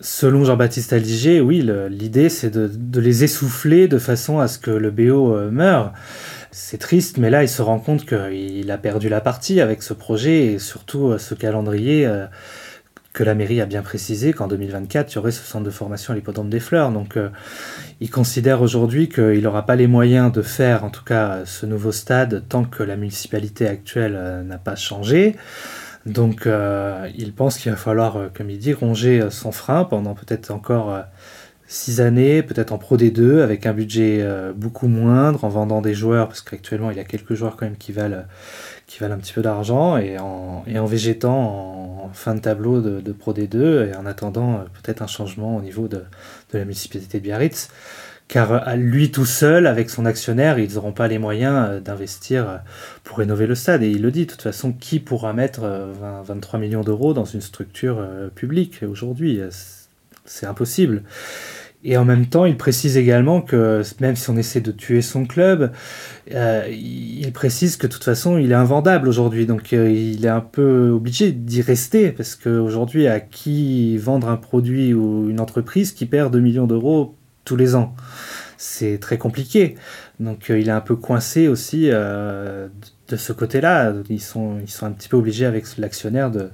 selon 0.00 0.44
Jean-Baptiste 0.44 0.92
Aliger, 0.92 1.40
oui, 1.40 1.68
l'idée 1.90 2.28
c'est 2.28 2.50
de, 2.50 3.00
les 3.00 3.24
essouffler 3.24 3.88
de 3.88 3.98
façon 3.98 4.38
à 4.38 4.46
ce 4.46 4.60
que 4.60 4.70
le 4.70 4.92
BO 4.92 5.34
euh, 5.34 5.50
meure. 5.50 5.92
C'est 6.52 6.78
triste, 6.78 7.18
mais 7.18 7.28
là, 7.28 7.42
il 7.42 7.48
se 7.48 7.60
rend 7.60 7.80
compte 7.80 8.06
qu'il 8.06 8.70
a 8.70 8.78
perdu 8.78 9.08
la 9.08 9.20
partie 9.20 9.60
avec 9.60 9.82
ce 9.82 9.92
projet 9.92 10.46
et 10.46 10.58
surtout 10.60 11.08
euh, 11.08 11.18
ce 11.18 11.34
calendrier. 11.34 12.06
Euh, 12.06 12.26
que 13.16 13.24
la 13.24 13.34
mairie 13.34 13.62
a 13.62 13.66
bien 13.66 13.80
précisé 13.80 14.34
qu'en 14.34 14.46
2024, 14.46 15.10
il 15.10 15.14
y 15.14 15.18
aurait 15.18 15.32
ce 15.32 15.42
centre 15.42 15.64
de 15.64 15.70
formation 15.70 16.12
à 16.12 16.16
l'hippodrome 16.16 16.50
des 16.50 16.60
fleurs. 16.60 16.92
Donc, 16.92 17.16
euh, 17.16 17.30
il 18.00 18.10
considère 18.10 18.62
aujourd'hui 18.62 19.08
qu'il 19.08 19.40
n'aura 19.40 19.64
pas 19.64 19.76
les 19.76 19.86
moyens 19.86 20.30
de 20.32 20.42
faire, 20.42 20.84
en 20.84 20.90
tout 20.90 21.04
cas, 21.04 21.44
ce 21.46 21.64
nouveau 21.66 21.92
stade 21.92 22.44
tant 22.48 22.64
que 22.64 22.82
la 22.82 22.96
municipalité 22.96 23.66
actuelle 23.66 24.14
euh, 24.16 24.42
n'a 24.42 24.58
pas 24.58 24.76
changé. 24.76 25.36
Donc, 26.04 26.46
euh, 26.46 27.08
il 27.16 27.32
pense 27.32 27.58
qu'il 27.58 27.70
va 27.70 27.76
falloir, 27.76 28.30
comme 28.34 28.50
il 28.50 28.58
dit, 28.58 28.72
ronger 28.72 29.28
son 29.30 29.50
frein 29.50 29.84
pendant 29.84 30.14
peut-être 30.14 30.50
encore 30.52 30.96
six 31.66 32.00
années, 32.00 32.44
peut-être 32.44 32.70
en 32.70 32.78
Pro 32.78 32.96
D2, 32.96 33.40
avec 33.40 33.66
un 33.66 33.72
budget 33.72 34.24
beaucoup 34.54 34.86
moindre, 34.86 35.42
en 35.42 35.48
vendant 35.48 35.80
des 35.80 35.94
joueurs, 35.94 36.28
parce 36.28 36.42
qu'actuellement, 36.42 36.92
il 36.92 36.96
y 36.96 37.00
a 37.00 37.04
quelques 37.04 37.34
joueurs 37.34 37.56
quand 37.56 37.66
même 37.66 37.76
qui 37.76 37.90
valent 37.90 38.22
qui 38.86 39.00
valent 39.00 39.14
un 39.14 39.18
petit 39.18 39.32
peu 39.32 39.42
d'argent 39.42 39.96
et 39.96 40.18
en, 40.18 40.62
et 40.66 40.78
en 40.78 40.86
végétant 40.86 42.04
en, 42.04 42.10
fin 42.12 42.34
de 42.34 42.40
tableau 42.40 42.80
de, 42.80 43.12
Pro 43.12 43.32
D2 43.32 43.88
et 43.88 43.96
en 43.96 44.06
attendant 44.06 44.54
euh, 44.54 44.58
peut-être 44.82 45.02
un 45.02 45.08
changement 45.08 45.56
au 45.56 45.60
niveau 45.60 45.88
de, 45.88 45.96
de, 46.52 46.58
la 46.58 46.64
municipalité 46.64 47.18
de 47.18 47.24
Biarritz. 47.24 47.68
Car 48.28 48.68
euh, 48.68 48.74
lui 48.76 49.10
tout 49.10 49.26
seul, 49.26 49.66
avec 49.66 49.90
son 49.90 50.06
actionnaire, 50.06 50.58
ils 50.58 50.74
n'auront 50.74 50.92
pas 50.92 51.08
les 51.08 51.18
moyens 51.18 51.68
euh, 51.68 51.80
d'investir 51.80 52.60
pour 53.02 53.18
rénover 53.18 53.46
le 53.46 53.56
stade. 53.56 53.82
Et 53.82 53.90
il 53.90 54.02
le 54.02 54.12
dit, 54.12 54.26
de 54.26 54.30
toute 54.30 54.42
façon, 54.42 54.72
qui 54.72 55.00
pourra 55.00 55.32
mettre 55.32 55.62
23 56.24 56.60
millions 56.60 56.82
d'euros 56.82 57.12
dans 57.12 57.24
une 57.24 57.40
structure 57.40 58.04
publique 58.34 58.80
aujourd'hui? 58.88 59.40
C'est 60.24 60.46
impossible. 60.46 61.02
Et 61.84 61.96
en 61.96 62.04
même 62.04 62.26
temps, 62.26 62.46
il 62.46 62.56
précise 62.56 62.96
également 62.96 63.40
que 63.40 63.82
même 64.00 64.16
si 64.16 64.28
on 64.30 64.36
essaie 64.36 64.60
de 64.60 64.72
tuer 64.72 65.02
son 65.02 65.24
club, 65.24 65.72
euh, 66.34 66.66
il 66.68 67.30
précise 67.32 67.76
que 67.76 67.86
de 67.86 67.92
toute 67.92 68.04
façon, 68.04 68.38
il 68.38 68.50
est 68.50 68.56
invendable 68.56 69.08
aujourd'hui. 69.08 69.46
Donc 69.46 69.72
euh, 69.72 69.90
il 69.90 70.24
est 70.24 70.30
un 70.30 70.40
peu 70.40 70.90
obligé 70.90 71.32
d'y 71.32 71.62
rester 71.62 72.10
parce 72.10 72.34
qu'aujourd'hui, 72.34 73.06
à 73.06 73.20
qui 73.20 73.98
vendre 73.98 74.28
un 74.28 74.36
produit 74.36 74.94
ou 74.94 75.30
une 75.30 75.38
entreprise 75.38 75.92
qui 75.92 76.06
perd 76.06 76.32
2 76.32 76.40
millions 76.40 76.66
d'euros 76.66 77.14
tous 77.44 77.56
les 77.56 77.76
ans? 77.76 77.94
C'est 78.58 78.98
très 78.98 79.18
compliqué. 79.18 79.76
Donc 80.18 80.50
euh, 80.50 80.58
il 80.58 80.68
est 80.68 80.72
un 80.72 80.80
peu 80.80 80.96
coincé 80.96 81.46
aussi 81.46 81.88
de 81.88 83.16
ce 83.16 83.32
côté-là. 83.32 83.92
Ils 84.08 84.20
sont, 84.20 84.58
ils 84.60 84.70
sont 84.70 84.86
un 84.86 84.92
petit 84.92 85.08
peu 85.08 85.18
obligés 85.18 85.46
avec 85.46 85.64
l'actionnaire 85.78 86.30
de, 86.32 86.50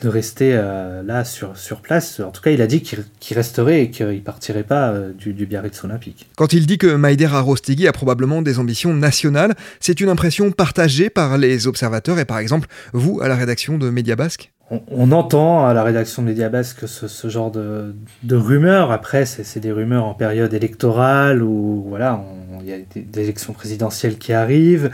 de 0.00 0.08
rester 0.08 0.52
euh, 0.54 1.02
là 1.02 1.24
sur, 1.24 1.56
sur 1.56 1.80
place. 1.80 2.20
En 2.20 2.30
tout 2.30 2.40
cas, 2.40 2.50
il 2.50 2.62
a 2.62 2.66
dit 2.66 2.82
qu'il 2.82 3.36
resterait 3.36 3.82
et 3.82 3.90
qu'il 3.90 4.22
partirait 4.22 4.62
pas 4.62 4.90
euh, 4.90 5.12
du, 5.12 5.32
du, 5.32 5.46
Biarritz 5.46 5.82
Olympique. 5.84 6.28
Quand 6.36 6.52
il 6.52 6.66
dit 6.66 6.78
que 6.78 6.94
Maider 6.94 7.26
Arostegui 7.26 7.88
a 7.88 7.92
probablement 7.92 8.42
des 8.42 8.58
ambitions 8.58 8.94
nationales, 8.94 9.54
c'est 9.80 10.00
une 10.00 10.08
impression 10.08 10.50
partagée 10.52 11.10
par 11.10 11.38
les 11.38 11.66
observateurs 11.66 12.18
et 12.18 12.24
par 12.24 12.38
exemple 12.38 12.68
vous 12.92 13.20
à 13.20 13.28
la 13.28 13.36
rédaction 13.36 13.78
de 13.78 13.90
Média 13.90 14.16
Basque? 14.16 14.52
On, 14.70 15.12
entend 15.12 15.66
à 15.66 15.72
la 15.72 15.82
rédaction 15.82 16.20
de 16.20 16.28
Média 16.28 16.50
Basque 16.50 16.86
ce, 16.86 17.08
ce 17.08 17.28
genre 17.28 17.50
de, 17.50 17.94
de 18.22 18.36
rumeurs. 18.36 18.92
Après, 18.92 19.24
c'est 19.24 19.60
des 19.60 19.72
rumeurs 19.72 20.04
en 20.04 20.12
période 20.12 20.52
électorale 20.52 21.42
où 21.42 21.86
voilà, 21.88 22.22
il 22.62 22.68
y 22.68 22.72
a 22.72 22.78
des, 22.94 23.22
élections 23.22 23.52
présidentielles 23.52 24.18
qui 24.18 24.32
arrivent, 24.32 24.90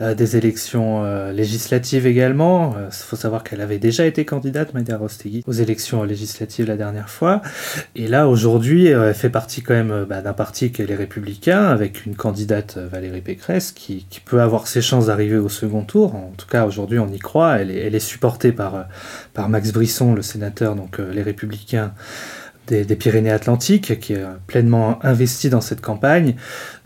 euh, 0.00 0.14
des 0.14 0.36
élections 0.36 1.04
euh, 1.04 1.32
législatives 1.32 2.06
également. 2.06 2.74
Il 2.76 2.82
euh, 2.84 2.90
faut 2.90 3.16
savoir 3.16 3.44
qu'elle 3.44 3.60
avait 3.60 3.78
déjà 3.78 4.06
été 4.06 4.24
candidate, 4.24 4.74
Maïda 4.74 4.96
Rostegui, 4.96 5.42
aux 5.46 5.52
élections 5.52 6.02
législatives 6.04 6.66
la 6.66 6.76
dernière 6.76 7.10
fois. 7.10 7.42
Et 7.94 8.08
là, 8.08 8.28
aujourd'hui, 8.28 8.86
elle 8.86 9.14
fait 9.14 9.30
partie 9.30 9.62
quand 9.62 9.74
même 9.74 10.06
bah, 10.08 10.22
d'un 10.22 10.32
parti 10.32 10.72
qui 10.72 10.82
est 10.82 10.86
les 10.86 10.94
Républicains, 10.94 11.66
avec 11.66 12.06
une 12.06 12.14
candidate, 12.14 12.78
Valérie 12.78 13.20
Pécresse, 13.20 13.72
qui, 13.72 14.06
qui 14.08 14.20
peut 14.20 14.40
avoir 14.40 14.66
ses 14.66 14.82
chances 14.82 15.06
d'arriver 15.06 15.36
au 15.36 15.48
second 15.48 15.82
tour. 15.82 16.14
En 16.14 16.32
tout 16.36 16.46
cas, 16.46 16.66
aujourd'hui, 16.66 16.98
on 16.98 17.08
y 17.08 17.18
croit. 17.18 17.58
Elle 17.58 17.70
est, 17.70 17.86
elle 17.86 17.94
est 17.94 18.00
supportée 18.00 18.52
par, 18.52 18.86
par 19.34 19.48
Max 19.48 19.72
Brisson, 19.72 20.14
le 20.14 20.22
sénateur, 20.22 20.74
donc 20.74 20.98
les 20.98 21.22
Républicains 21.22 21.92
des, 22.68 22.96
Pyrénées-Atlantiques, 22.96 23.98
qui 24.00 24.12
est 24.14 24.24
pleinement 24.46 24.98
investi 25.04 25.50
dans 25.50 25.60
cette 25.60 25.80
campagne. 25.80 26.34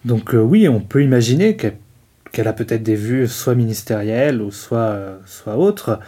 Donc 0.04 0.34
euh, 0.34 0.38
oui, 0.38 0.68
on 0.68 0.80
peut 0.80 1.02
imaginer 1.02 1.56
qu'elle 1.56 2.48
a 2.48 2.52
peut-être 2.52 2.82
des 2.82 2.96
vues 2.96 3.28
soit 3.28 3.54
ministérielles 3.54 4.40
ou 4.40 4.50
soit, 4.50 4.78
euh, 4.78 5.16
soit 5.26 5.56
autres. 5.56 6.00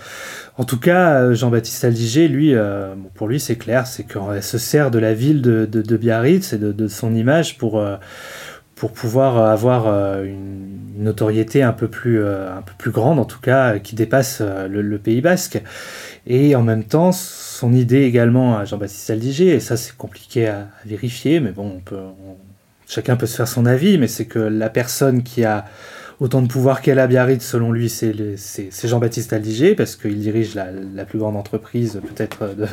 En 0.57 0.65
tout 0.65 0.79
cas, 0.79 1.21
euh, 1.21 1.35
Jean-Baptiste 1.35 1.85
Aldiger, 1.85 2.29
lui, 2.29 2.55
pour 3.15 3.29
lui, 3.29 3.41
c'est 3.41 3.57
clair, 3.57 3.87
c'est 3.87 4.05
qu'elle 4.05 4.43
se 4.43 4.59
sert 4.59 4.91
de 4.91 4.99
la 4.99 5.15
ville 5.15 5.43
de, 5.43 5.67
de, 5.67 5.97
Biarritz 5.97 6.53
et 6.53 6.59
de, 6.59 6.89
son 6.89 7.15
image 7.15 7.59
pour, 7.59 7.85
pour 8.85 8.93
pouvoir 8.93 9.39
avoir 9.39 9.87
une, 10.25 10.69
notoriété 10.99 11.63
un 11.63 11.73
peu 11.73 11.89
plus, 11.89 12.23
un 12.23 12.61
peu 12.61 12.75
plus 12.77 12.91
grande, 12.91 13.19
en 13.19 13.25
tout 13.25 13.41
cas, 13.41 13.79
qui 13.79 13.95
dépasse 13.95 14.43
le, 14.43 14.99
Pays 14.99 15.23
Basque. 15.23 15.63
Et 16.27 16.55
en 16.55 16.61
même 16.61 16.85
temps, 16.85 17.11
son 17.11 17.73
idée 17.73 18.03
également 18.03 18.59
à 18.59 18.67
Jean-Baptiste 18.67 19.09
Aldiger, 19.09 19.55
et 19.55 19.61
ça 19.61 19.79
c'est 19.79 19.97
compliqué 19.97 20.49
à, 20.49 20.69
vérifier, 20.85 21.41
mais 21.41 21.51
bon, 21.51 21.77
on 21.77 21.81
peut, 21.81 21.97
chacun 22.87 23.17
peut 23.17 23.25
se 23.25 23.37
faire 23.37 23.49
son 23.49 23.65
avis, 23.65 23.97
mais 23.97 24.07
c'est 24.07 24.27
que 24.27 24.39
la 24.39 24.69
personne 24.69 25.23
qui 25.23 25.47
a 25.47 25.65
autant 26.21 26.43
de 26.43 26.47
pouvoir 26.47 26.83
qu'elle 26.83 26.99
a 26.99 27.07
Biarritz, 27.07 27.43
selon 27.43 27.73
lui, 27.73 27.89
c'est 27.89 28.15
Jean-Baptiste 28.85 29.33
Aldiger, 29.33 29.75
parce 29.75 29.97
qu'il 29.97 30.19
dirige 30.21 30.55
la, 30.55 31.07
plus 31.07 31.19
grande 31.19 31.39
entreprise 31.39 32.03
peut-être 32.07 32.55
de, 32.55 32.67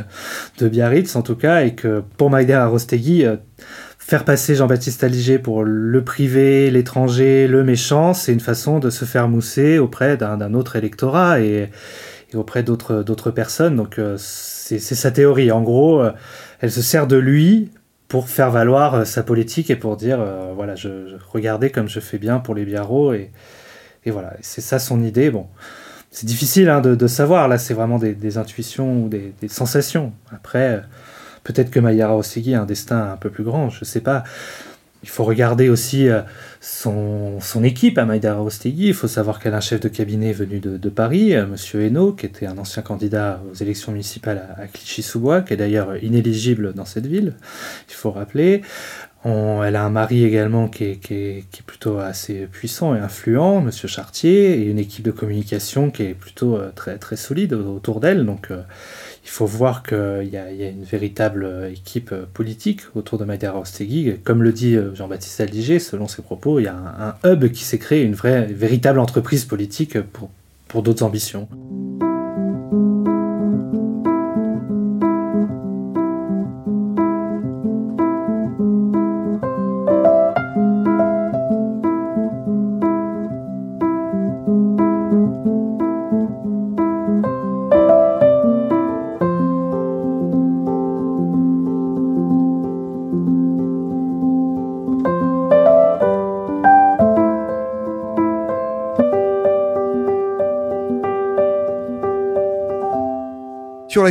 de, 0.59 0.67
Biarritz 0.67 1.15
en 1.15 1.21
tout 1.21 1.37
cas, 1.37 1.63
et 1.63 1.73
que 1.73 2.03
pour 2.17 2.29
Maïda 2.29 2.63
Arostegui, 2.63 3.25
euh, 3.25 3.37
faire 4.11 4.25
passer 4.25 4.55
Jean-Baptiste 4.55 5.05
Aldiger 5.05 5.39
pour 5.39 5.63
le 5.63 6.03
privé, 6.03 6.69
l'étranger, 6.69 7.47
le 7.47 7.63
méchant, 7.63 8.13
c'est 8.13 8.33
une 8.33 8.41
façon 8.41 8.79
de 8.79 8.89
se 8.89 9.05
faire 9.05 9.29
mousser 9.29 9.79
auprès 9.79 10.17
d'un 10.17 10.53
autre 10.53 10.75
électorat 10.75 11.39
et, 11.39 11.69
auprès 12.33 12.61
d'autres 12.61 13.31
personnes. 13.31 13.77
Donc 13.77 13.99
euh, 13.99 14.17
c'est 14.17 14.79
sa 14.79 15.11
théorie. 15.11 15.49
En 15.49 15.61
gros, 15.61 16.01
euh, 16.01 16.11
elle 16.59 16.73
se 16.73 16.81
sert 16.81 17.07
de 17.07 17.15
lui 17.15 17.71
pour 18.09 18.27
faire 18.27 18.51
valoir 18.51 18.95
euh, 18.95 19.05
sa 19.05 19.23
politique 19.23 19.69
et 19.69 19.77
pour 19.77 19.95
dire 19.95 20.19
voilà, 20.57 20.75
je, 20.75 21.15
regardez 21.31 21.69
comme 21.69 21.87
je 21.87 22.01
fais 22.01 22.17
bien 22.17 22.39
pour 22.39 22.53
les 22.53 22.65
biarros 22.65 23.13
et, 23.13 23.31
voilà, 24.07 24.33
c'est 24.41 24.59
ça 24.59 24.77
son 24.77 25.01
idée. 25.01 25.31
Bon, 25.31 25.47
c'est 26.09 26.25
difficile 26.25 26.67
hein, 26.67 26.81
de, 26.81 27.07
savoir, 27.07 27.47
là 27.47 27.57
c'est 27.57 27.73
vraiment 27.73 27.97
des, 27.97 28.37
intuitions 28.37 29.05
ou 29.05 29.07
des, 29.07 29.33
sensations. 29.47 30.11
Après, 30.33 30.83
peut-être 31.43 31.71
que 31.71 31.79
Mayara 31.79 32.15
Osigi 32.15 32.53
a 32.55 32.61
un 32.61 32.65
destin 32.65 33.11
un 33.11 33.17
peu 33.17 33.29
plus 33.29 33.43
grand, 33.43 33.69
je 33.69 33.85
sais 33.85 34.01
pas. 34.01 34.23
Il 35.03 35.09
faut 35.09 35.23
regarder 35.23 35.69
aussi 35.69 36.07
euh, 36.09 36.21
son, 36.59 37.39
équipe 37.63 37.97
à 37.97 38.05
Maïdara 38.05 38.43
Ostegui. 38.43 38.89
Il 38.89 38.93
faut 38.93 39.07
savoir 39.07 39.39
qu'elle 39.39 39.55
a 39.55 39.57
un 39.57 39.61
chef 39.61 39.79
de 39.79 39.87
cabinet 39.87 40.31
venu 40.31 40.59
de, 40.59 40.89
Paris, 40.89 41.31
M. 41.31 41.43
Euh, 41.43 41.47
Monsieur 41.47 41.81
Hainaut, 41.81 42.13
qui 42.13 42.27
était 42.27 42.45
un 42.45 42.57
ancien 42.59 42.83
candidat 42.83 43.41
aux 43.51 43.55
élections 43.55 43.91
municipales 43.91 44.55
à, 44.57 44.67
Clichy-sous-Bois, 44.67 45.41
qui 45.41 45.53
est 45.53 45.57
d'ailleurs 45.57 45.97
inéligible 46.03 46.73
dans 46.73 46.85
cette 46.85 47.07
ville, 47.07 47.33
il 47.89 47.95
faut 47.95 48.11
rappeler. 48.11 48.61
elle 49.25 49.75
a 49.75 49.83
un 49.83 49.89
mari 49.89 50.23
également 50.23 50.67
qui 50.67 50.83
est, 50.85 51.63
plutôt 51.65 51.97
assez 51.97 52.47
puissant 52.51 52.93
et 52.95 52.99
influent, 52.99 53.61
Monsieur 53.61 53.87
Chartier, 53.87 54.59
et 54.59 54.65
une 54.65 54.77
équipe 54.77 55.03
de 55.03 55.11
communication 55.11 55.89
qui 55.89 56.03
est 56.03 56.13
plutôt 56.13 56.57
euh, 56.57 56.71
très, 56.75 56.99
très 56.99 57.15
solide 57.15 57.53
autour 57.53 58.01
d'elle. 58.01 58.23
Donc, 58.23 58.49
il 59.23 59.29
faut 59.29 59.45
voir 59.45 59.83
qu'il 59.83 60.29
y, 60.31 60.37
a 60.37 60.69
une 60.69 60.83
véritable 60.83 61.69
équipe 61.71 62.13
politique 62.33 62.81
autour 62.95 63.19
de 63.19 63.25
Maïdara 63.25 63.59
Ostegui. 63.59 64.17
Comme 64.23 64.41
le 64.41 64.51
dit 64.51 64.75
euh, 64.75 64.95
Jean-Baptiste 64.95 65.41
Aldiger, 65.41 65.79
selon 65.79 66.07
ses 66.07 66.21
propos, 66.21 66.59
il 66.59 66.63
y 66.63 66.67
a 66.67 66.75
un, 66.75 67.29
hub 67.29 67.47
qui 67.49 67.63
s'est 67.63 67.77
créé, 67.77 68.03
une 68.03 68.15
vraie, 68.15 68.45
véritable 68.45 68.99
entreprise 68.99 69.45
politique 69.45 69.97
pour 70.67 70.81
d'autres 70.81 71.03
ambitions. 71.03 71.47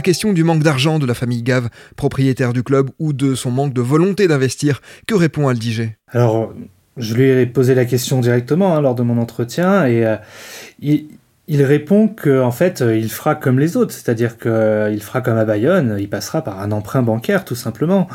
La 0.01 0.03
question 0.03 0.33
du 0.33 0.45
manque 0.45 0.63
d'argent 0.63 0.99
de 0.99 1.05
la 1.05 1.13
famille 1.13 1.43
Gave, 1.43 1.69
propriétaire 1.95 2.55
du 2.55 2.63
club, 2.63 2.89
ou 2.99 3.13
de 3.13 3.35
son 3.35 3.51
manque 3.51 3.75
de 3.75 3.83
volonté 3.83 4.29
d'investir, 4.29 4.81
que 5.07 5.15
répond 5.15 5.47
Aldiger 5.47 5.99
Alors, 6.09 6.55
je 6.97 7.13
lui 7.13 7.29
ai 7.29 7.45
posé 7.45 7.75
la 7.75 7.85
question 7.85 8.21
directement 8.21 8.75
hein, 8.75 8.81
lors 8.81 8.95
de 8.95 9.03
mon 9.03 9.19
entretien 9.19 9.85
et 9.85 10.07
euh, 10.07 10.17
il, 10.81 11.63
répond 11.63 12.09
qu'en 12.09 12.47
en 12.47 12.51
fait, 12.51 12.81
il 12.81 13.11
fera 13.11 13.35
comme 13.35 13.59
les 13.59 13.77
autres, 13.77 13.93
c'est-à-dire 13.93 14.39
qu'il 14.39 15.03
fera 15.03 15.21
comme 15.21 15.37
à 15.37 15.45
Bayonne, 15.45 15.99
il 16.01 16.09
passera 16.09 16.43
par 16.43 16.61
un 16.61 16.73
emprunt 16.73 17.03
bancaire 17.03 17.45
tout 17.45 17.55
simplement. 17.55 18.09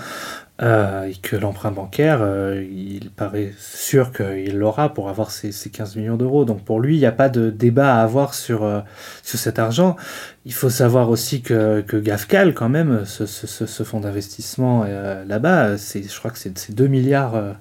Euh, 0.62 1.08
et 1.08 1.15
que 1.15 1.36
l'emprunt 1.36 1.72
bancaire, 1.72 2.20
euh, 2.22 2.63
il 2.72 3.10
paraît 3.10 3.52
sûr 3.60 4.13
qu'il 4.13 4.58
l'aura 4.58 4.94
pour 4.94 5.10
avoir 5.10 5.30
ses, 5.30 5.52
15 5.52 5.98
millions 5.98 6.15
d'euros. 6.15 6.46
Donc 6.46 6.63
pour 6.63 6.80
lui, 6.80 6.96
il 6.96 7.00
n'y 7.00 7.06
a 7.06 7.12
pas 7.12 7.28
de 7.28 7.50
débat 7.50 7.98
à 7.98 8.04
avoir 8.04 8.34
sur, 8.34 8.63
euh, 8.63 8.80
sur 9.22 9.38
cet 9.38 9.60
argent. 9.60 9.98
Il 10.46 10.54
faut 10.54 10.70
savoir 10.70 11.10
aussi 11.10 11.41
que, 11.41 11.82
que 11.82 11.98
GAFCAL, 11.98 12.54
quand 12.54 12.70
même, 12.70 13.04
ce, 13.04 13.26
ce, 13.26 13.84
fonds 13.84 14.00
d'investissement 14.00 14.86
là-bas, 15.28 15.76
je 15.76 16.18
crois 16.20 16.32
que 16.32 16.38
c'est 16.38 16.72
2 16.74 16.88
milliards 16.88 17.56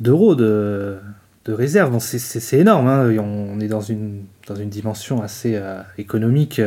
d'euros 0.00 0.34
de, 0.34 0.98
de 1.46 1.52
réserve. 1.54 1.92
Donc 1.92 2.02
c'est 2.02 2.58
énorme. 2.58 2.88
Hein. 2.88 3.16
On 3.18 3.58
est 3.60 3.68
dans 3.68 3.80
une, 3.80 4.24
dans 4.46 4.56
une 4.56 4.68
dimension 4.68 5.22
assez 5.22 5.58
économique 5.96 6.60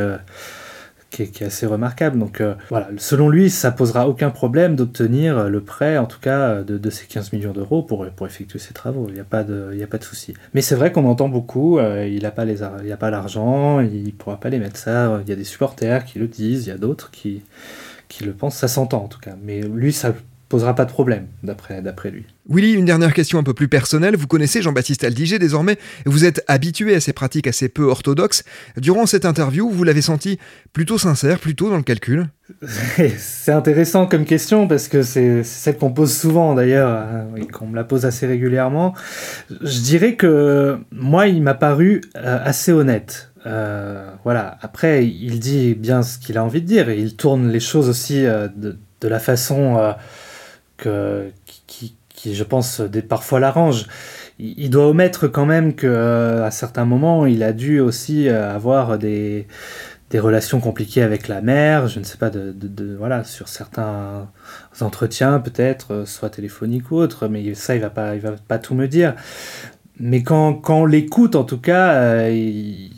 qui 1.09 1.23
est, 1.23 1.41
assez 1.41 1.65
remarquable. 1.65 2.19
Donc 2.19 2.41
euh, 2.41 2.55
voilà, 2.69 2.89
selon 2.97 3.29
lui, 3.29 3.49
ça 3.49 3.71
posera 3.71 4.07
aucun 4.07 4.29
problème 4.29 4.75
d'obtenir 4.75 5.49
le 5.49 5.61
prêt, 5.61 5.97
en 5.97 6.05
tout 6.05 6.19
cas 6.19 6.63
de, 6.63 6.89
ces 6.89 7.05
15 7.05 7.33
millions 7.33 7.53
d'euros 7.53 7.83
pour, 7.83 8.05
pour 8.09 8.27
effectuer 8.27 8.59
ses 8.59 8.73
travaux. 8.73 9.05
Il 9.07 9.13
n'y 9.13 9.19
a 9.19 9.25
pas 9.25 9.43
de, 9.43 9.73
de 9.73 10.03
souci. 10.03 10.33
Mais 10.53 10.61
c'est 10.61 10.75
vrai 10.75 10.91
qu'on 10.91 11.05
entend 11.05 11.29
beaucoup, 11.29 11.79
euh, 11.79 12.07
il 12.07 12.23
n'a 12.23 12.31
pas 12.31 12.45
les, 12.45 12.59
il 12.83 12.91
a 12.91 12.97
pas 12.97 13.09
l'argent, 13.09 13.79
il 13.79 14.05
ne 14.05 14.11
pourra 14.11 14.39
pas 14.39 14.49
les 14.49 14.59
mettre 14.59 14.77
ça. 14.77 15.19
Il 15.23 15.29
y 15.29 15.33
a 15.33 15.35
des 15.35 15.43
supporters 15.43 16.05
qui 16.05 16.19
le 16.19 16.27
disent, 16.27 16.65
il 16.65 16.69
y 16.69 16.73
a 16.73 16.77
d'autres 16.77 17.11
qui, 17.11 17.41
qui 18.07 18.23
le 18.23 18.33
pensent, 18.33 18.55
ça 18.55 18.67
s'entend 18.67 19.03
en 19.03 19.07
tout 19.07 19.19
cas. 19.19 19.35
Mais 19.41 19.61
lui, 19.61 19.93
ça 19.93 20.13
posera 20.49 20.75
pas 20.75 20.85
de 20.85 20.91
problème, 20.91 21.27
d'après 21.43 22.11
lui. 22.11 22.25
Willy, 22.49 22.73
une 22.73 22.85
dernière 22.85 23.13
question 23.13 23.39
un 23.39 23.43
peu 23.43 23.53
plus 23.53 23.67
personnelle. 23.67 24.15
Vous 24.15 24.27
connaissez 24.27 24.61
Jean-Baptiste 24.61 25.03
Aldiger 25.03 25.37
désormais, 25.37 25.77
vous 26.05 26.23
êtes 26.23 26.43
habitué 26.47 26.95
à 26.95 27.01
ces 27.01 27.11
pratiques 27.11 27.47
assez 27.47 27.67
peu 27.67 27.83
orthodoxes. 27.83 28.43
Durant 28.77 29.05
cette 29.05 29.25
interview, 29.25 29.69
vous 29.69 29.83
l'avez 29.83 30.01
senti 30.01 30.39
plutôt 30.71 30.97
sincère, 30.97 31.39
plutôt 31.39 31.69
dans 31.69 31.75
le 31.77 31.83
calcul 31.83 32.27
C'est 33.17 33.51
intéressant 33.51 34.07
comme 34.07 34.23
question 34.23 34.67
parce 34.67 34.87
que 34.87 35.01
c'est 35.03 35.43
celle 35.43 35.77
qu'on 35.77 35.91
pose 35.91 36.15
souvent 36.15 36.55
d'ailleurs, 36.55 37.27
et 37.35 37.45
qu'on 37.47 37.67
me 37.67 37.75
la 37.75 37.83
pose 37.83 38.05
assez 38.05 38.25
régulièrement. 38.25 38.93
Je 39.49 39.79
dirais 39.81 40.15
que 40.15 40.77
moi, 40.91 41.27
il 41.27 41.41
m'a 41.41 41.53
paru 41.53 42.01
euh, 42.15 42.39
assez 42.43 42.71
honnête. 42.71 43.31
Euh, 43.45 44.09
voilà. 44.23 44.57
Après, 44.61 45.05
il 45.05 45.39
dit 45.39 45.75
bien 45.75 46.01
ce 46.01 46.17
qu'il 46.17 46.37
a 46.37 46.43
envie 46.43 46.61
de 46.61 46.67
dire 46.67 46.89
et 46.89 46.97
il 46.97 47.15
tourne 47.15 47.49
les 47.49 47.59
choses 47.59 47.89
aussi 47.89 48.25
euh, 48.25 48.47
de, 48.55 48.77
de, 49.01 49.07
la 49.07 49.19
façon 49.19 49.95
que, 50.77 51.29
qui, 51.67 51.95
qui, 52.17 52.35
je 52.35 52.43
pense, 52.43 52.81
parfois 53.07 53.39
l'arrange. 53.39 53.85
Il, 54.39 54.69
doit 54.69 54.87
omettre 54.87 55.27
quand 55.27 55.45
même 55.45 55.73
qu'à 55.73 55.87
euh, 55.87 56.51
certains 56.51 56.85
moments, 56.85 57.25
il 57.25 57.43
a 57.43 57.53
dû 57.53 57.79
aussi 57.79 58.27
euh, 58.27 58.53
avoir 58.53 58.97
des, 58.97 59.47
des 60.09 60.19
relations 60.19 60.59
compliquées 60.59 61.03
avec 61.03 61.27
la 61.27 61.41
mère, 61.41 61.87
je 61.87 61.99
ne 61.99 62.03
sais 62.03 62.17
pas, 62.17 62.29
de, 62.29 62.51
de, 62.51 62.95
voilà, 62.95 63.23
sur 63.23 63.47
certains 63.47 64.27
entretiens 64.81 65.39
peut-être, 65.39 65.93
euh, 65.93 66.05
soit 66.05 66.29
téléphoniques 66.29 66.91
ou 66.91 66.97
autres, 66.97 67.27
mais 67.27 67.53
ça, 67.53 67.75
il 67.75 67.81
va 67.81 67.89
pas, 67.89 68.15
il 68.15 68.21
va 68.21 68.31
pas 68.47 68.59
tout 68.59 68.75
me 68.75 68.87
dire. 68.87 69.15
Mais 69.99 70.23
quand, 70.23 70.55
quand 70.55 70.81
on 70.81 70.85
l'écoute, 70.85 71.35
en 71.35 71.43
tout 71.43 71.59
cas, 71.59 72.27
il, 72.29 72.91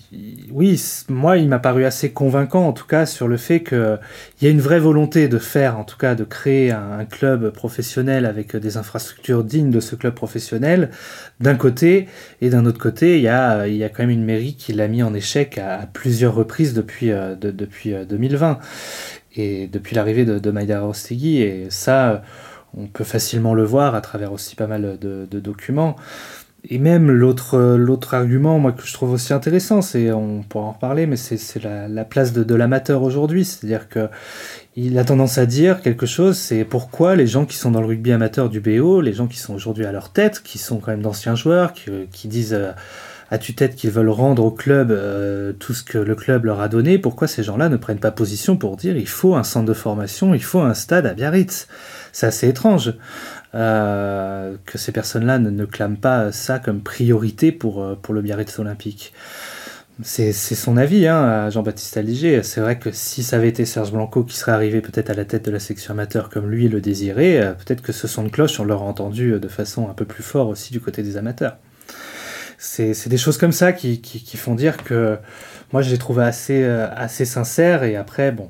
oui, 0.52 0.82
moi, 1.08 1.38
il 1.38 1.48
m'a 1.48 1.60
paru 1.60 1.86
assez 1.86 2.12
convaincant, 2.12 2.68
en 2.68 2.74
tout 2.74 2.88
cas, 2.88 3.06
sur 3.06 3.28
le 3.28 3.38
fait 3.38 3.62
qu'il 3.62 4.00
y 4.42 4.48
a 4.48 4.50
une 4.50 4.60
vraie 4.60 4.80
volonté 4.80 5.28
de 5.28 5.38
faire, 5.38 5.78
en 5.78 5.84
tout 5.84 5.98
cas, 5.98 6.16
de 6.16 6.24
créer 6.24 6.72
un, 6.72 7.06
club 7.06 7.52
professionnel 7.52 8.26
avec 8.26 8.56
des 8.56 8.78
infrastructures 8.78 9.44
dignes 9.44 9.70
de 9.70 9.80
ce 9.80 9.96
club 9.96 10.16
professionnel, 10.16 10.90
d'un 11.40 11.56
côté, 11.56 12.08
et 12.42 12.50
d'un 12.50 12.66
autre 12.66 12.80
côté, 12.80 13.18
il 13.18 13.22
y, 13.22 13.28
a, 13.28 13.66
quand 13.90 14.00
même 14.00 14.10
une 14.10 14.26
mairie 14.26 14.56
qui 14.56 14.74
l'a 14.74 14.88
mis 14.88 15.04
en 15.04 15.14
échec 15.14 15.60
à, 15.60 15.88
plusieurs 15.92 16.34
reprises 16.34 16.74
depuis, 16.74 17.12
euh, 17.12 17.36
depuis 17.36 17.94
2020, 17.94 18.52
euh, 18.52 18.56
et 19.36 19.68
depuis 19.68 19.96
l'arrivée 19.96 20.26
de, 20.26 20.40
de 20.40 20.52
Maïda 20.52 20.82
Rostegui, 20.82 21.42
et 21.42 21.68
ça, 21.70 22.24
on 22.76 22.88
peut 22.88 23.04
facilement 23.04 23.54
le 23.54 23.64
voir 23.64 23.94
à 23.94 24.02
travers 24.02 24.34
aussi 24.34 24.56
pas 24.56 24.68
mal 24.68 24.98
de 25.00 25.40
documents. 25.40 25.96
Et 26.66 26.78
même 26.78 27.10
l'autre 27.10 27.58
l'autre 27.78 28.14
argument, 28.14 28.60
moi 28.60 28.74
que 28.74 28.86
je 28.86 28.94
trouve 28.94 29.14
aussi 29.14 29.34
intéressant, 29.34 29.82
c'est 29.82 30.12
on 30.12 30.44
pourra 30.44 30.66
en 30.66 30.72
reparler, 30.74 31.06
mais 31.06 31.16
c'est 31.16 31.64
la, 31.64 31.88
la, 31.88 32.04
place 32.04 32.34
de, 32.34 32.44
de 32.44 32.56
l'amateur 32.56 33.02
aujourd'hui, 33.02 33.46
c'est-à-dire 33.46 33.88
que 33.88 34.10
il 34.76 34.98
a 34.98 35.04
tendance 35.04 35.38
à 35.38 35.46
dire 35.46 35.82
quelque 35.82 36.06
chose, 36.06 36.38
c'est 36.38 36.64
pourquoi 36.64 37.16
les 37.16 37.28
gens 37.28 37.46
qui 37.46 37.58
sont 37.58 37.72
dans 37.72 37.82
le 37.82 37.88
rugby 37.88 38.12
amateur 38.12 38.50
du 38.50 38.62
BO, 38.62 39.02
les 39.02 39.14
gens 39.14 39.28
qui 39.28 39.38
sont 39.38 39.54
aujourd'hui 39.54 39.86
à 39.86 39.92
leur 39.92 40.12
tête, 40.12 40.42
qui 40.42 40.58
sont 40.58 40.80
quand 40.80 40.92
même 40.92 41.02
d'anciens 41.02 41.36
joueurs, 41.36 41.74
qui, 41.74 42.28
disent 42.28 42.54
euh, 42.54 42.72
à 43.32 43.38
tue-tête 43.38 43.76
qu'ils 43.76 43.92
veulent 43.92 44.10
rendre 44.10 44.44
au 44.44 44.52
club 44.52 44.92
euh, 44.92 45.54
tout 45.54 45.74
ce 45.74 45.84
que 45.84 45.98
le 45.98 46.16
club 46.16 46.46
leur 46.46 46.62
a 46.62 46.70
donné, 46.70 46.98
pourquoi 46.98 47.28
ces 47.28 47.44
gens-là 47.44 47.68
ne 47.68 47.78
prennent 47.78 48.00
pas 48.00 48.12
position 48.12 48.58
pour 48.58 48.78
dire 48.78 48.96
il 48.96 49.08
faut 49.08 49.36
un 49.36 49.44
centre 49.44 49.66
de 49.66 49.74
formation, 49.74 50.34
il 50.34 50.44
faut 50.44 50.62
un 50.62 50.74
stade 50.74 51.06
à 51.06 51.14
Biarritz? 51.14 51.68
C'est 52.12 52.28
assez 52.28 52.48
étrange 52.48 52.94
euh, 53.56 54.56
que 54.66 54.78
ces 54.78 54.92
personnes-là 54.92 55.40
ne, 55.40 55.66
clament 55.66 55.98
pas 56.00 56.32
ça 56.32 56.60
comme 56.60 56.82
priorité 56.82 57.52
pour, 57.52 57.98
pour 57.98 58.14
le 58.14 58.22
Biarritz 58.22 58.58
olympique. 58.60 59.14
C'est 60.02 60.32
son 60.32 60.78
avis, 60.78 61.08
hein, 61.08 61.50
Jean-Baptiste 61.50 61.98
Aliger. 61.98 62.42
C'est 62.44 62.62
vrai 62.62 62.80
que 62.80 62.90
si 62.92 63.22
ça 63.22 63.36
avait 63.36 63.50
été 63.50 63.66
Serge 63.66 63.92
Blanco 63.92 64.24
qui 64.24 64.38
serait 64.38 64.54
arrivé 64.54 64.80
peut-être 64.80 65.10
à 65.10 65.14
la 65.14 65.26
tête 65.26 65.44
de 65.44 65.52
la 65.52 65.60
section 65.60 65.92
amateur 65.92 66.30
comme 66.30 66.50
lui 66.50 66.70
le 66.70 66.80
désirait, 66.80 67.38
euh, 67.38 67.54
peut-être 67.54 67.82
que 67.82 67.92
ce 67.92 68.08
son 68.08 68.24
de 68.24 68.30
cloche, 68.30 68.62
on 68.62 68.64
l'aurait 68.64 68.86
entendu 68.86 69.34
euh, 69.34 69.40
de 69.40 69.50
façon 69.50 69.90
un 69.90 69.94
peu 69.94 70.06
plus 70.06 70.24
fort 70.24 70.48
aussi 70.48 70.72
du 70.72 70.80
côté 70.80 71.04
des 71.04 71.18
amateurs. 71.18 71.58
C'est 72.58 73.08
des 73.08 73.18
choses 73.18 73.38
comme 73.38 73.52
ça 73.52 73.74
qui, 73.74 74.02
font 74.36 74.56
dire 74.56 74.78
que 74.84 75.18
moi 75.74 75.82
je 75.82 75.90
l'ai 75.90 75.98
trouvé 75.98 76.24
assez, 76.24 76.64
euh, 76.64 76.88
assez 76.96 77.26
sincère 77.26 77.84
et 77.84 77.96
après, 77.98 78.32
bon, 78.32 78.50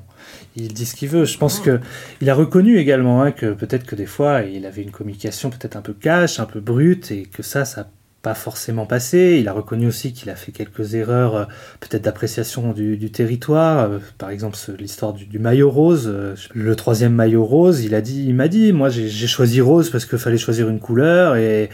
il 0.56 0.72
dit 0.72 0.86
ce 0.86 0.94
qu'il 0.94 1.08
veut. 1.08 1.24
Je 1.24 1.38
pense 1.38 1.60
que 1.60 1.80
il 2.20 2.30
a 2.30 2.34
reconnu 2.34 2.78
également 2.78 3.22
hein, 3.22 3.32
que 3.32 3.52
peut-être 3.52 3.84
que 3.84 3.96
des 3.96 4.06
fois 4.06 4.42
il 4.42 4.66
avait 4.66 4.82
une 4.82 4.90
communication 4.90 5.50
peut-être 5.50 5.76
un 5.76 5.82
peu 5.82 5.94
cash, 5.94 6.40
un 6.40 6.46
peu 6.46 6.60
brute 6.60 7.10
et 7.10 7.22
que 7.22 7.42
ça, 7.42 7.64
ça 7.64 7.88
pas 8.22 8.34
forcément 8.34 8.86
passé. 8.86 9.38
Il 9.40 9.48
a 9.48 9.52
reconnu 9.52 9.86
aussi 9.86 10.12
qu'il 10.12 10.30
a 10.30 10.36
fait 10.36 10.52
quelques 10.52 10.94
erreurs, 10.94 11.34
euh, 11.34 11.44
peut-être 11.80 12.02
d'appréciation 12.02 12.72
du, 12.72 13.10
territoire. 13.10 13.90
Euh, 13.90 13.98
par 14.18 14.30
exemple, 14.30 14.58
l'histoire 14.78 15.12
du, 15.12 15.38
maillot 15.38 15.70
rose, 15.70 16.06
euh, 16.06 16.34
le 16.54 16.76
troisième 16.76 17.14
maillot 17.14 17.44
rose. 17.44 17.82
Il 17.84 17.94
a 17.94 18.00
dit, 18.00 18.26
il 18.26 18.34
m'a 18.34 18.48
dit, 18.48 18.72
moi 18.72 18.88
j'ai 18.90 19.26
choisi 19.26 19.60
rose 19.60 19.90
parce 19.90 20.04
qu'il 20.04 20.18
fallait 20.18 20.38
choisir 20.38 20.68
une 20.68 20.80
couleur 20.80 21.36
et 21.36 21.70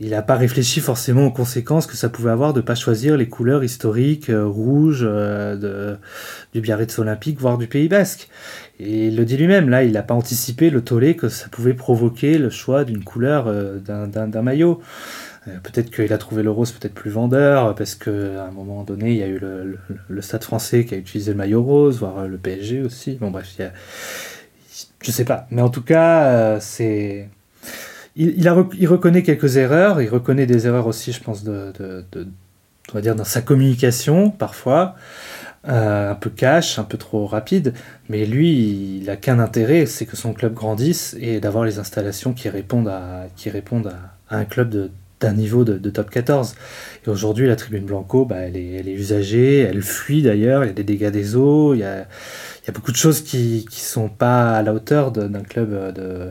il 0.00 0.10
n'a 0.10 0.22
pas 0.22 0.36
réfléchi 0.36 0.80
forcément 0.80 1.26
aux 1.26 1.30
conséquences 1.30 1.86
que 1.86 1.96
ça 1.96 2.08
pouvait 2.08 2.30
avoir 2.30 2.52
de 2.52 2.60
pas 2.60 2.74
choisir 2.74 3.16
les 3.16 3.28
couleurs 3.28 3.62
historiques 3.62 4.30
rouges 4.30 5.02
de, 5.02 5.96
du 6.52 6.60
Biarritz 6.60 6.98
olympique, 6.98 7.38
voire 7.38 7.58
du 7.58 7.66
Pays 7.66 7.88
Basque. 7.88 8.28
Et 8.78 9.08
il 9.08 9.16
le 9.16 9.24
dit 9.26 9.36
lui-même, 9.36 9.68
là, 9.68 9.84
il 9.84 9.92
n'a 9.92 10.02
pas 10.02 10.14
anticipé 10.14 10.70
le 10.70 10.82
tollé 10.82 11.16
que 11.16 11.28
ça 11.28 11.48
pouvait 11.48 11.74
provoquer 11.74 12.38
le 12.38 12.48
choix 12.48 12.84
d'une 12.84 13.04
couleur 13.04 13.52
d'un 13.82 14.42
maillot. 14.42 14.80
Euh, 15.48 15.58
peut-être 15.62 15.90
qu'il 15.90 16.12
a 16.12 16.18
trouvé 16.18 16.42
le 16.42 16.50
rose 16.50 16.72
peut-être 16.72 16.94
plus 16.94 17.10
vendeur, 17.10 17.74
parce 17.74 17.94
qu'à 17.94 18.44
un 18.44 18.50
moment 18.50 18.84
donné, 18.84 19.10
il 19.12 19.16
y 19.16 19.22
a 19.22 19.26
eu 19.26 19.38
le, 19.38 20.22
Stade 20.22 20.44
français 20.44 20.84
qui 20.84 20.94
a 20.94 20.98
utilisé 20.98 21.32
le 21.32 21.38
maillot 21.38 21.62
rose, 21.62 21.98
voire 21.98 22.18
euh, 22.18 22.26
le 22.28 22.36
PSG 22.36 22.82
aussi. 22.82 23.16
Bon, 23.16 23.30
bref, 23.30 23.48
il 23.58 23.62
y 23.62 23.64
a, 23.64 23.72
je 25.02 25.10
sais 25.10 25.24
pas. 25.24 25.46
Mais 25.50 25.62
en 25.62 25.70
tout 25.70 25.82
cas, 25.82 26.24
euh, 26.26 26.58
c'est. 26.60 27.28
Il, 28.22 28.48
reconnaît 28.88 29.22
quelques 29.22 29.56
erreurs, 29.56 30.02
il 30.02 30.08
reconnaît 30.08 30.44
des 30.44 30.66
erreurs 30.66 30.86
aussi, 30.86 31.12
je 31.12 31.22
pense, 31.22 31.42
de, 31.42 31.72
on 32.90 32.92
va 32.92 33.00
dire, 33.00 33.14
dans 33.14 33.24
sa 33.24 33.40
communication, 33.40 34.30
parfois. 34.30 34.94
un 35.64 36.14
peu 36.14 36.30
cash, 36.30 36.78
un 36.78 36.84
peu 36.84 36.98
trop 36.98 37.26
rapide, 37.26 37.72
mais 38.08 38.26
lui, 38.26 39.00
il 39.02 39.10
a 39.10 39.16
qu'un 39.16 39.38
intérêt, 39.38 39.86
c'est 39.86 40.06
que 40.06 40.16
son 40.16 40.34
club 40.34 40.54
grandisse 40.54 41.16
et 41.20 41.40
d'avoir 41.40 41.64
les 41.64 41.78
installations 41.78 42.32
qui 42.34 42.48
répondent 42.48 42.88
à, 42.88 43.26
qui 43.36 43.48
répondent 43.50 43.92
à 44.28 44.36
un 44.36 44.44
club 44.44 44.90
d'un 45.20 45.32
niveau 45.34 45.64
de, 45.64 45.90
top 45.90 46.10
14. 46.10 46.54
Et 47.06 47.10
aujourd'hui, 47.10 47.46
la 47.46 47.56
tribune 47.56 47.84
Blanco, 47.84 48.24
bah, 48.24 48.36
elle, 48.36 48.56
est, 48.56 48.92
usagée, 48.92 49.60
elle 49.60 49.82
fuit 49.82 50.22
d'ailleurs, 50.22 50.64
il 50.64 50.68
y 50.68 50.70
a 50.70 50.74
des 50.74 50.84
dégâts 50.84 51.10
des 51.10 51.36
eaux, 51.36 51.74
il 51.74 51.80
y 51.80 51.84
a, 51.84 52.00
il 52.00 52.66
y 52.66 52.70
a 52.70 52.72
beaucoup 52.72 52.90
de 52.90 52.96
choses 52.96 53.22
qui 53.22 53.66
ne 53.66 53.70
sont 53.70 54.08
pas 54.08 54.56
à 54.56 54.62
la 54.62 54.72
hauteur 54.72 55.12
d'un 55.12 55.42
club 55.42 55.94
de 55.94 56.30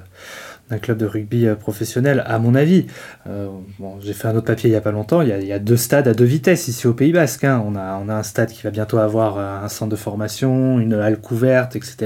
d'un 0.69 0.77
club 0.77 0.97
de 0.97 1.05
rugby 1.05 1.47
euh, 1.47 1.55
professionnel, 1.55 2.23
à 2.27 2.37
mon 2.39 2.55
avis. 2.55 2.85
Euh, 3.27 3.47
bon, 3.79 3.99
j'ai 4.01 4.13
fait 4.13 4.27
un 4.27 4.35
autre 4.35 4.45
papier 4.45 4.69
il 4.69 4.73
n'y 4.73 4.77
a 4.77 4.81
pas 4.81 4.91
longtemps, 4.91 5.21
il 5.21 5.29
y, 5.29 5.53
a, 5.53 5.59
deux 5.59 5.77
stades 5.77 6.07
à 6.07 6.13
deux 6.13 6.25
vitesses 6.25 6.67
ici 6.67 6.87
au 6.87 6.93
Pays 6.93 7.11
Basque. 7.11 7.43
Hein. 7.43 7.63
On, 7.65 7.75
a, 7.75 7.99
on 8.03 8.09
a 8.09 8.13
un 8.13 8.23
stade 8.23 8.49
qui 8.51 8.61
va 8.63 8.69
bientôt 8.69 8.97
avoir 8.99 9.37
euh, 9.37 9.65
un 9.65 9.69
centre 9.69 9.91
de 9.91 9.95
formation, 9.95 10.79
une 10.79 10.93
halle 10.93 11.19
couverte, 11.19 11.75
etc. 11.75 11.97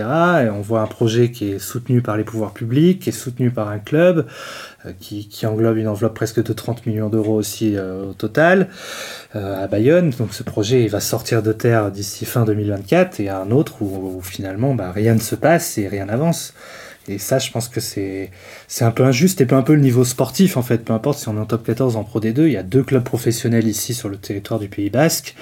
Et 0.45 0.49
on 0.49 0.62
voit 0.62 0.82
un 0.82 0.88
projet 0.88 1.32
qui 1.32 1.52
est 1.52 1.60
soutenu 1.60 2.02
par 2.02 2.17
les 2.17 2.23
pouvoirs 2.23 2.54
publics, 2.54 2.99
qui 3.02 3.10
est 3.10 3.13
soutenu 3.13 3.52
par 3.52 3.67
un 3.67 3.80
club, 3.80 4.26
qui, 4.99 5.28
qui, 5.30 5.45
englobe 5.45 5.78
une 5.78 5.88
enveloppe 5.88 6.13
presque 6.13 6.43
de 6.43 6.54
30 6.54 6.86
millions 6.86 7.10
d'euros 7.10 7.36
aussi 7.36 7.78
au 7.78 8.13
total, 8.13 8.67
à 9.34 9.67
Bayonne. 9.67 10.10
Donc 10.12 10.34
ce 10.34 10.43
projet 10.43 10.84
il 10.84 10.89
va 10.89 10.99
sortir 10.99 11.41
de 11.41 11.54
terre 11.54 11.91
d'ici 11.91 12.26
fin 12.26 12.43
2024, 12.43 13.19
et 13.19 13.30
un 13.30 13.52
autre 13.52 13.82
où, 13.82 14.19
finalement 14.21 14.76
bah, 14.76 14.91
rien 14.91 15.13
ne 15.13 15.19
se 15.19 15.36
passe 15.36 15.78
et 15.78 15.88
rien 15.88 16.06
n'avance. 16.06 16.54
Et 17.08 17.18
ça, 17.18 17.38
je 17.38 17.52
pense 17.52 17.68
que 17.68 17.82
c'est 17.82 18.30
un 18.80 18.92
peu 18.92 19.04
injuste 19.04 19.42
et 19.42 19.46
peu 19.46 19.56
un 19.56 19.62
peu 19.62 19.74
le 19.76 19.82
niveau 19.82 20.06
sportif 20.06 20.56
en 20.56 20.62
fait. 20.62 20.80
Peu 20.80 20.94
importe 20.94 21.20
si 21.20 21.28
on 21.28 21.36
est 21.36 21.39
en 21.39 21.46
top 21.46 21.66
14 21.66 21.98
en 21.98 22.04
Pro 22.04 22.20
D2, 22.22 22.46
il 22.46 22.54
y 22.54 22.58
a 22.58 22.63
deux 22.63 22.84
clubs 22.84 23.04
professionnels 23.04 23.68
ici 23.68 23.94
sur 23.94 24.08
le 24.10 24.18
territoire 24.18 24.60
du 24.60 24.70
Pays 24.70 24.89
Basque. 24.89 25.36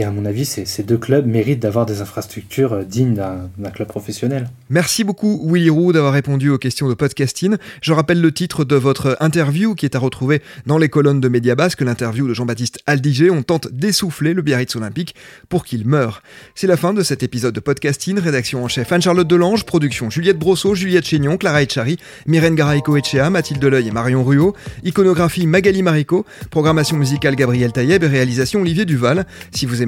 Et 0.00 0.04
à 0.04 0.12
mon 0.12 0.24
avis, 0.24 0.44
ces 0.46 0.82
deux 0.84 0.96
clubs 0.96 1.26
méritent 1.26 1.58
d'avoir 1.58 1.84
des 1.84 2.00
infrastructures 2.00 2.72
euh, 2.72 2.84
dignes 2.84 3.14
d'un 3.14 3.70
club 3.70 3.88
professionnel. 3.88 4.48
Merci 4.70 5.02
beaucoup 5.02 5.44
Willy 5.52 5.70
Roux 5.70 5.92
d'avoir 5.92 6.12
répondu 6.12 6.50
aux 6.50 6.58
questions 6.58 6.88
de 6.88 6.94
podcasting. 6.94 7.56
Je 7.82 7.92
rappelle 7.92 8.20
le 8.20 8.30
titre 8.30 8.64
de 8.64 8.76
votre 8.76 9.16
interview 9.18 9.74
qui 9.74 9.86
est 9.86 9.96
à 9.96 9.98
retrouver 9.98 10.40
dans 10.66 10.78
les 10.78 10.88
colonnes 10.88 11.20
de 11.20 11.28
Média 11.28 11.56
Basque, 11.56 11.80
l'interview 11.80 12.28
de 12.28 12.34
Jean-Baptiste 12.34 12.78
Aldiger. 12.86 13.30
On 13.30 13.42
tente 13.42 13.72
d'essouffler 13.72 14.34
le 14.34 14.42
Biarritz 14.42 14.76
olympique 14.76 15.16
pour 15.48 15.64
qu'il 15.64 15.84
meure. 15.84 16.22
C'est 16.54 16.68
la 16.68 16.76
fin 16.76 16.94
de 16.94 17.02
cet 17.02 17.24
épisode 17.24 17.54
de 17.54 17.60
podcasting. 17.60 18.20
Rédaction 18.20 18.62
en 18.62 18.68
chef 18.68 18.92
Anne-Charlotte 18.92 19.26
Delange, 19.26 19.64
production 19.64 20.10
Juliette 20.10 20.38
Brosseau, 20.38 20.76
Juliette 20.76 21.06
Chénion, 21.06 21.36
Clara 21.38 21.62
Etchari, 21.62 21.96
Myrène 22.26 22.54
Garaïco 22.54 22.96
Echea, 22.96 23.30
Mathilde 23.30 23.64
Leuil 23.64 23.88
et 23.88 23.90
Marion 23.90 24.22
Ruot, 24.22 24.54
iconographie 24.84 25.48
Magali 25.48 25.82
Marico, 25.82 26.24
programmation 26.50 26.96
musicale 26.96 27.34
Gabriel 27.34 27.72
Taïeb 27.72 28.04
et 28.04 28.06
réalisation 28.06 28.60
Olivier 28.60 28.84
Duval. 28.84 29.26
Si 29.50 29.66
vous 29.66 29.82
aimez 29.82 29.87